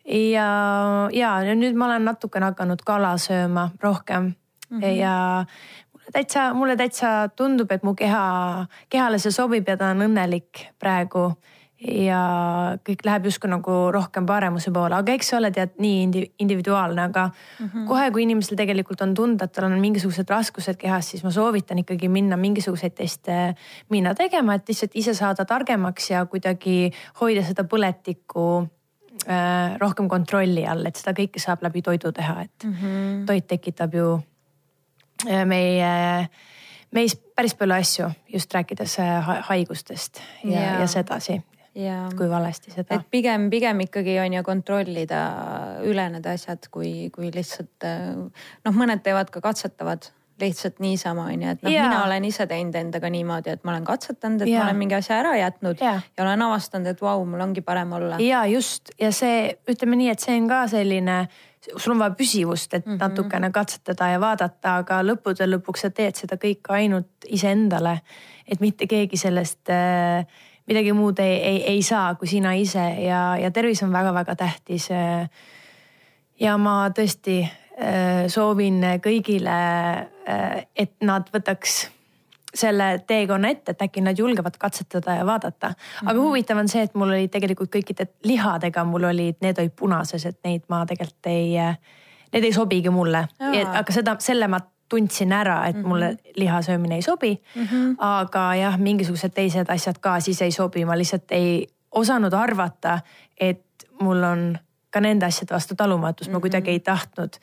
ja, 0.04 0.48
ja 1.12 1.54
nüüd 1.54 1.78
ma 1.78 1.86
olen 1.86 2.04
natukene 2.04 2.52
hakanud 2.52 2.82
kala 2.84 3.16
sööma 3.18 3.70
rohkem 3.82 4.34
mm 4.70 4.80
-hmm. 4.80 4.98
ja 4.98 5.44
mulle 5.92 6.12
täitsa, 6.12 6.54
mulle 6.54 6.76
täitsa 6.76 7.28
tundub, 7.36 7.70
et 7.72 7.82
mu 7.82 7.94
keha, 7.94 8.66
kehale 8.88 9.18
see 9.18 9.30
sobib 9.30 9.68
ja 9.68 9.76
ta 9.76 9.94
on 9.94 10.02
õnnelik 10.02 10.68
praegu 10.78 11.32
ja 11.82 12.20
kõik 12.86 13.02
läheb 13.04 13.26
justkui 13.28 13.50
nagu 13.50 13.72
rohkem 13.92 14.26
paremuse 14.26 14.70
poole, 14.74 14.94
aga 14.96 15.14
eks 15.14 15.32
see 15.32 15.38
ole 15.38 15.50
tead 15.54 15.74
nii 15.82 16.28
individuaalne, 16.42 17.08
aga 17.10 17.24
mm 17.28 17.66
-hmm. 17.66 17.86
kohe, 17.88 18.10
kui 18.10 18.22
inimesel 18.22 18.56
tegelikult 18.56 19.00
on 19.02 19.14
tunda, 19.14 19.44
et 19.44 19.52
tal 19.52 19.64
on 19.64 19.80
mingisugused 19.80 20.30
raskused 20.30 20.76
kehas, 20.78 21.10
siis 21.10 21.24
ma 21.24 21.30
soovitan 21.30 21.78
ikkagi 21.78 22.08
minna 22.08 22.36
mingisuguseid 22.36 22.94
teste 22.94 23.54
minna 23.90 24.14
tegema, 24.14 24.54
et 24.54 24.68
lihtsalt 24.68 24.90
ise 24.94 25.14
saada 25.14 25.44
targemaks 25.44 26.10
ja 26.10 26.26
kuidagi 26.26 26.92
hoida 27.20 27.42
seda 27.42 27.64
põletikku 27.64 28.68
äh, 29.28 29.78
rohkem 29.78 30.08
kontrolli 30.08 30.66
all, 30.66 30.86
et 30.86 30.96
seda 30.96 31.12
kõike 31.12 31.38
saab 31.38 31.62
läbi 31.62 31.82
toidu 31.82 32.12
teha, 32.12 32.42
et 32.42 32.64
mm 32.64 32.72
-hmm. 32.72 33.26
toit 33.26 33.46
tekitab 33.46 33.94
ju 33.94 34.22
äh, 35.30 35.44
meie 35.44 36.28
meis 36.92 37.16
päris 37.36 37.54
palju 37.54 37.74
asju, 37.74 38.10
just 38.32 38.54
rääkides 38.54 38.98
äh, 38.98 39.26
haigustest 39.48 40.22
ja, 40.44 40.60
ja. 40.60 40.80
ja 40.80 40.86
sedasi 40.86 41.42
kui 42.16 42.28
valesti 42.30 42.70
seda. 42.70 42.94
et 42.94 43.06
pigem, 43.10 43.48
pigem 43.50 43.80
ikkagi 43.86 44.18
on 44.22 44.38
ju 44.38 44.42
kontrollida 44.46 45.22
üle 45.86 46.08
need 46.16 46.26
asjad, 46.30 46.68
kui, 46.70 47.10
kui 47.14 47.32
lihtsalt 47.34 47.86
noh, 47.86 48.76
mõned 48.76 49.02
teevad 49.02 49.32
ka 49.34 49.42
katsetavad 49.44 50.10
lihtsalt 50.40 50.80
niisama 50.82 51.28
on 51.30 51.42
ju, 51.42 51.48
et 51.54 51.62
noh, 51.62 51.70
mina 51.70 52.00
olen 52.04 52.24
ise 52.26 52.46
teinud 52.50 52.74
endaga 52.78 53.10
niimoodi, 53.12 53.54
et 53.54 53.64
ma 53.64 53.74
olen 53.74 53.86
katsetanud, 53.86 54.42
et 54.42 54.50
ja. 54.50 54.60
ma 54.60 54.68
olen 54.68 54.80
mingi 54.80 54.96
asja 54.96 55.18
ära 55.20 55.34
jätnud 55.38 55.82
ja, 55.82 55.94
ja 56.02 56.24
olen 56.24 56.42
avastanud, 56.48 56.90
et 56.90 57.02
vau, 57.02 57.22
mul 57.28 57.44
ongi 57.44 57.62
parem 57.64 57.92
olla. 57.98 58.18
ja 58.22 58.42
just 58.50 58.90
ja 59.00 59.12
see, 59.14 59.52
ütleme 59.70 59.98
nii, 60.00 60.10
et 60.14 60.24
see 60.24 60.34
on 60.40 60.48
ka 60.50 60.64
selline, 60.72 61.18
sul 61.68 61.94
on 61.94 62.02
vaja 62.02 62.16
püsivust, 62.18 62.74
et 62.74 62.82
mm 62.86 62.96
-hmm. 62.96 63.02
natukene 63.06 63.50
katsetada 63.54 64.10
ja 64.10 64.20
vaadata, 64.20 64.76
aga 64.82 65.02
lõppude 65.06 65.46
lõpuks 65.54 65.86
sa 65.86 65.90
teed 65.90 66.18
seda 66.18 66.36
kõike 66.36 66.74
ainult 66.80 67.28
iseendale. 67.28 68.00
et 68.48 68.60
mitte 68.60 68.86
keegi 68.86 69.16
sellest 69.16 69.70
äh, 69.70 70.26
midagi 70.66 70.92
muud 70.96 71.18
ei, 71.22 71.36
ei, 71.42 71.58
ei 71.74 71.82
saa 71.82 72.14
kui 72.14 72.28
sina 72.30 72.54
ise 72.56 72.84
ja, 73.04 73.36
ja 73.40 73.50
tervis 73.50 73.82
on 73.82 73.92
väga-väga 73.92 74.36
tähtis. 74.36 74.88
ja 76.40 76.56
ma 76.58 76.76
tõesti 76.96 77.42
äh, 77.44 78.24
soovin 78.32 78.80
kõigile, 79.04 79.58
äh, 80.28 80.64
et 80.76 80.94
nad 81.02 81.28
võtaks 81.34 81.84
selle 82.54 83.00
teekonna 83.06 83.50
ette, 83.50 83.74
et 83.74 83.82
äkki 83.82 84.02
nad 84.04 84.18
julgevad 84.18 84.56
katsetada 84.58 85.18
ja 85.18 85.26
vaadata. 85.26 85.66
aga 85.66 86.12
mm 86.12 86.18
-hmm. 86.18 86.22
huvitav 86.22 86.58
on 86.58 86.68
see, 86.68 86.82
et 86.82 86.94
mul 86.94 87.08
olid 87.08 87.30
tegelikult 87.30 87.70
kõikide 87.76 88.06
lihadega, 88.24 88.84
mul 88.84 89.04
olid, 89.04 89.36
need 89.40 89.58
olid 89.58 89.72
punases, 89.76 90.26
et 90.26 90.38
neid 90.44 90.62
ma 90.68 90.86
tegelikult 90.86 91.26
ei, 91.26 91.58
need 92.32 92.44
ei 92.44 92.52
sobigi 92.52 92.90
mulle. 92.90 93.28
aga 93.74 93.92
seda, 93.92 94.16
selle 94.18 94.48
ma 94.48 94.60
tundsin 94.88 95.32
ära, 95.32 95.66
et 95.66 95.76
mm 95.76 95.82
-hmm. 95.82 95.88
mulle 95.88 96.16
liha 96.36 96.62
söömine 96.62 96.94
ei 96.94 97.02
sobi 97.02 97.40
mm. 97.54 97.62
-hmm. 97.66 97.94
aga 97.98 98.54
jah, 98.54 98.78
mingisugused 98.78 99.34
teised 99.34 99.68
asjad 99.68 99.98
ka 100.00 100.20
siis 100.20 100.42
ei 100.42 100.52
sobi, 100.52 100.84
ma 100.84 100.98
lihtsalt 100.98 101.32
ei 101.32 101.66
osanud 101.92 102.32
arvata, 102.32 103.00
et 103.40 103.64
mul 104.00 104.22
on 104.22 104.58
ka 104.90 105.00
nende 105.00 105.26
asjade 105.26 105.54
vastu 105.54 105.74
talumatus 105.74 106.28
mm, 106.28 106.30
-hmm. 106.30 106.36
ma 106.36 106.40
kuidagi 106.40 106.70
ei 106.70 106.80
tahtnud 106.80 107.36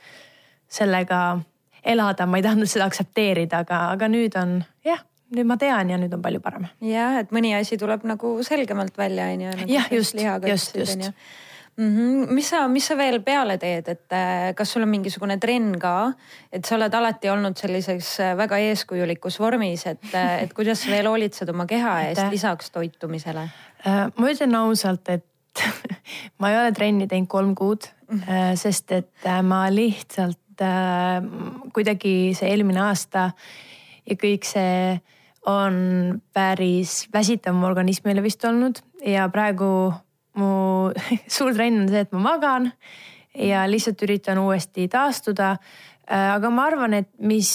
sellega 0.67 1.39
elada, 1.85 2.25
ma 2.25 2.37
ei 2.37 2.43
tahtnud 2.43 2.69
seda 2.69 2.85
aktsepteerida, 2.85 3.57
aga, 3.65 3.89
aga 3.91 4.07
nüüd 4.07 4.37
on 4.41 4.63
jah, 4.85 4.99
nüüd 5.35 5.47
ma 5.47 5.57
tean 5.57 5.89
ja 5.89 5.97
nüüd 5.97 6.13
on 6.13 6.21
palju 6.21 6.39
parem. 6.39 6.67
jah, 6.81 7.19
et 7.19 7.31
mõni 7.31 7.55
asi 7.59 7.77
tuleb 7.77 8.03
nagu 8.03 8.43
selgemalt 8.43 8.97
välja, 8.97 9.25
on 9.25 9.41
ju. 9.41 9.51
jah, 9.67 9.91
just, 9.91 10.15
just, 10.47 10.75
just 10.75 11.11
Mm 11.77 11.97
-hmm. 11.97 12.33
mis 12.33 12.49
sa, 12.49 12.67
mis 12.67 12.87
sa 12.87 12.97
veel 12.97 13.21
peale 13.21 13.57
teed, 13.57 13.87
et 13.87 14.13
äh, 14.13 14.53
kas 14.55 14.71
sul 14.71 14.83
on 14.83 14.89
mingisugune 14.89 15.37
trenn 15.39 15.79
ka, 15.79 16.13
et 16.51 16.65
sa 16.65 16.75
oled 16.75 16.93
alati 16.93 17.29
olnud 17.29 17.57
sellises 17.57 18.19
äh, 18.19 18.37
väga 18.37 18.57
eeskujulikus 18.57 19.39
vormis, 19.39 19.85
et, 19.87 20.13
äh, 20.13 20.35
et 20.43 20.53
kuidas 20.53 20.83
sa 20.83 20.91
veel 20.91 21.07
hoolitsed 21.07 21.49
oma 21.49 21.65
keha 21.65 22.01
eest 22.09 22.27
lisaks 22.31 22.71
toitumisele? 22.71 23.49
ma 24.17 24.29
ütlen 24.29 24.55
ausalt, 24.55 25.09
et 25.09 25.25
ma 26.39 26.51
ei 26.51 26.57
ole 26.59 26.71
trenni 26.71 27.07
teinud 27.07 27.27
kolm 27.27 27.55
kuud, 27.55 27.87
mhm. 28.11 28.55
sest 28.55 28.91
et 28.91 29.25
ma 29.43 29.65
lihtsalt 29.69 30.37
kuidagi 31.73 32.35
see 32.37 32.51
eelmine 32.51 32.81
aasta 32.81 33.31
ja 34.05 34.15
kõik 34.15 34.45
see 34.45 35.01
on 35.49 36.21
päris 36.33 37.07
väsitav 37.13 37.55
mu 37.57 37.65
organismile 37.65 38.21
vist 38.21 38.45
olnud 38.45 38.83
ja 39.05 39.25
praegu 39.33 39.93
mu 40.39 40.91
suur 41.35 41.53
trenn 41.55 41.83
on 41.83 41.89
see, 41.91 42.03
et 42.05 42.11
ma 42.15 42.23
magan 42.31 42.71
ja 43.35 43.63
lihtsalt 43.69 44.01
üritan 44.05 44.41
uuesti 44.41 44.87
taastuda. 44.91 45.55
Äh, 46.11 46.33
aga 46.35 46.49
ma 46.53 46.67
arvan, 46.69 46.93
et 46.93 47.09
mis 47.19 47.51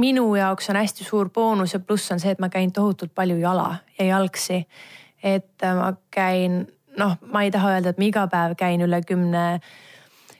minu 0.00 0.26
jaoks 0.36 0.70
on 0.72 0.78
hästi 0.80 1.04
suur 1.04 1.30
boonus 1.30 1.74
ja 1.76 1.80
pluss 1.80 2.10
on 2.12 2.20
see, 2.20 2.32
et 2.32 2.40
ma 2.40 2.48
käin 2.52 2.72
tohutult 2.72 3.14
palju 3.14 3.38
jala 3.40 3.74
ja 3.98 4.12
jalgsi. 4.14 4.66
et 5.22 5.62
äh, 5.62 5.74
ma 5.76 5.92
käin, 6.10 6.66
noh, 6.98 7.16
ma 7.32 7.42
ei 7.42 7.50
taha 7.54 7.76
öelda, 7.76 7.92
et 7.92 7.98
ma 7.98 8.08
iga 8.08 8.26
päev 8.26 8.56
käin 8.58 8.82
üle 8.82 8.98
kümne, 9.06 9.60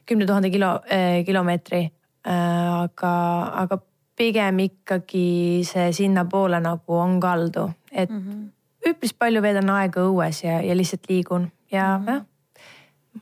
kümne 0.07 0.27
tuhande 0.27 0.51
kilo 0.51 0.81
eh,, 0.90 1.25
kilomeetri 1.27 1.85
äh,. 2.27 2.83
aga, 2.83 3.12
aga 3.62 3.79
pigem 4.16 4.59
ikkagi 4.66 5.62
see 5.66 5.92
sinnapoole 5.94 6.61
nagu 6.61 6.98
on 6.98 7.20
kaldu, 7.20 7.70
et 7.92 8.11
mm 8.11 8.18
-hmm. 8.18 8.51
Üpris 8.88 9.14
palju 9.18 9.42
veedan 9.42 9.71
aega 9.71 10.05
õues 10.09 10.45
ja, 10.45 10.61
ja 10.64 10.77
lihtsalt 10.77 11.09
liigun 11.11 11.51
ja 11.73 11.99
mm 11.99 12.07
-hmm. 12.07 12.12
jah. 12.12 12.25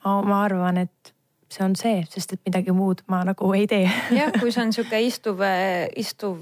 ma, 0.05 0.23
ma 0.23 0.43
arvan, 0.45 0.79
et 0.79 1.15
see 1.51 1.65
on 1.65 1.75
see, 1.77 2.05
sest 2.11 2.37
et 2.37 2.41
midagi 2.47 2.73
muud 2.75 3.03
ma 3.11 3.25
nagu 3.27 3.53
ei 3.57 3.67
tee. 3.67 3.91
jah, 4.15 4.31
kui 4.39 4.53
see 4.55 4.63
on 4.63 4.73
sihuke 4.73 5.01
istuv, 5.03 5.43
istuv 5.99 6.39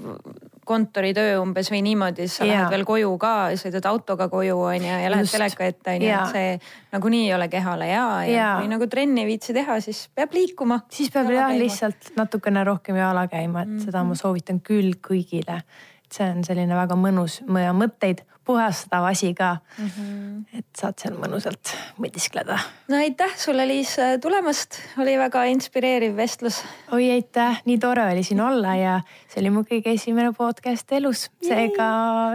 kontoritöö 0.69 1.39
umbes 1.41 1.71
või 1.73 1.81
niimoodi, 1.81 2.27
siis 2.27 2.37
sa 2.37 2.45
ja. 2.45 2.53
lähed 2.53 2.75
veel 2.75 2.85
koju 2.85 3.15
ka, 3.21 3.33
sõidad 3.57 3.87
autoga 3.89 4.27
koju 4.29 4.59
on 4.67 4.85
ju 4.85 4.99
ja 5.03 5.09
lähed 5.09 5.25
Just. 5.25 5.33
teleka 5.33 5.65
ette 5.65 5.95
on 5.97 6.05
ju, 6.05 6.13
et 6.13 6.35
see 6.35 6.51
nagunii 6.93 7.23
ei 7.25 7.33
ole 7.33 7.47
kehale 7.49 7.89
hea 7.89 8.09
ja, 8.29 8.33
ja 8.35 8.49
kui 8.59 8.69
nagu 8.69 8.87
trenni 8.87 9.25
ei 9.25 9.31
viitsi 9.31 9.55
teha, 9.57 9.79
siis 9.81 10.05
peab 10.13 10.35
liikuma. 10.37 10.83
siis 10.93 11.09
peab 11.13 11.31
jah 11.33 11.55
lihtsalt 11.57 12.11
natukene 12.15 12.63
rohkem 12.63 13.01
jala 13.01 13.27
käima, 13.27 13.65
et 13.65 13.67
mm 13.67 13.77
-hmm. 13.77 13.85
seda 13.89 14.03
ma 14.03 14.15
soovitan 14.15 14.61
küll 14.61 14.93
kõigile 15.01 15.63
see 16.13 16.29
on 16.29 16.43
selline 16.45 16.75
väga 16.75 16.97
mõnus 16.97 17.39
mõtteid 17.47 18.23
puhastav 18.49 19.05
asi 19.05 19.33
ka 19.37 19.57
mm. 19.77 19.85
-hmm. 19.85 20.59
et 20.59 20.65
saad 20.81 20.97
seal 21.01 21.17
mõnusalt 21.21 21.73
mõtiskleda. 22.01 22.57
no 22.89 22.97
aitäh 22.97 23.35
sulle, 23.37 23.67
Liis, 23.69 23.95
tulemast, 24.21 24.79
oli 24.97 25.17
väga 25.17 25.43
inspireeriv 25.53 26.15
vestlus. 26.17 26.63
oi 26.91 27.11
aitäh, 27.11 27.61
nii 27.65 27.77
tore 27.77 28.07
oli 28.11 28.23
siin 28.23 28.41
olla 28.41 28.75
ja 28.75 28.99
see 29.27 29.43
oli 29.43 29.53
mu 29.53 29.65
kõige 29.71 29.93
esimene 29.93 30.33
podcast 30.37 30.91
elus, 30.91 31.29
seega 31.45 31.89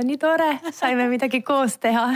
nii 0.04 0.18
tore, 0.18 0.58
saime 0.70 1.08
midagi 1.10 1.42
koos 1.42 1.78
teha 1.82 2.06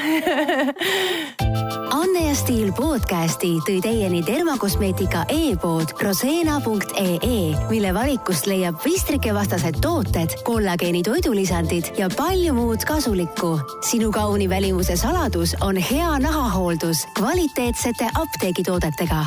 Anne 1.99 2.21
ja 2.29 2.35
Stiil 2.37 2.69
podcasti 2.77 3.49
tõi 3.67 3.79
teieni 3.83 4.21
dermakosmeetika 4.27 5.25
e-pood 5.33 5.95
roseena.ee, 6.05 7.39
mille 7.71 7.93
valikust 7.97 8.47
leiab 8.47 8.77
pistrikevastased 8.85 9.81
tooted, 9.83 10.37
kollageeni 10.47 11.03
toidulisandid 11.07 11.95
ja 11.99 12.11
palju 12.13 12.55
muud 12.55 12.85
kasulikku. 12.89 13.55
Sinu 13.91 14.11
kauni 14.13 14.49
välimuse 14.49 14.97
saladus 14.97 15.57
on 15.61 15.77
hea 15.77 16.19
nahahooldus 16.19 17.07
kvaliteetsete 17.19 18.09
apteegitoodetega 18.23 19.25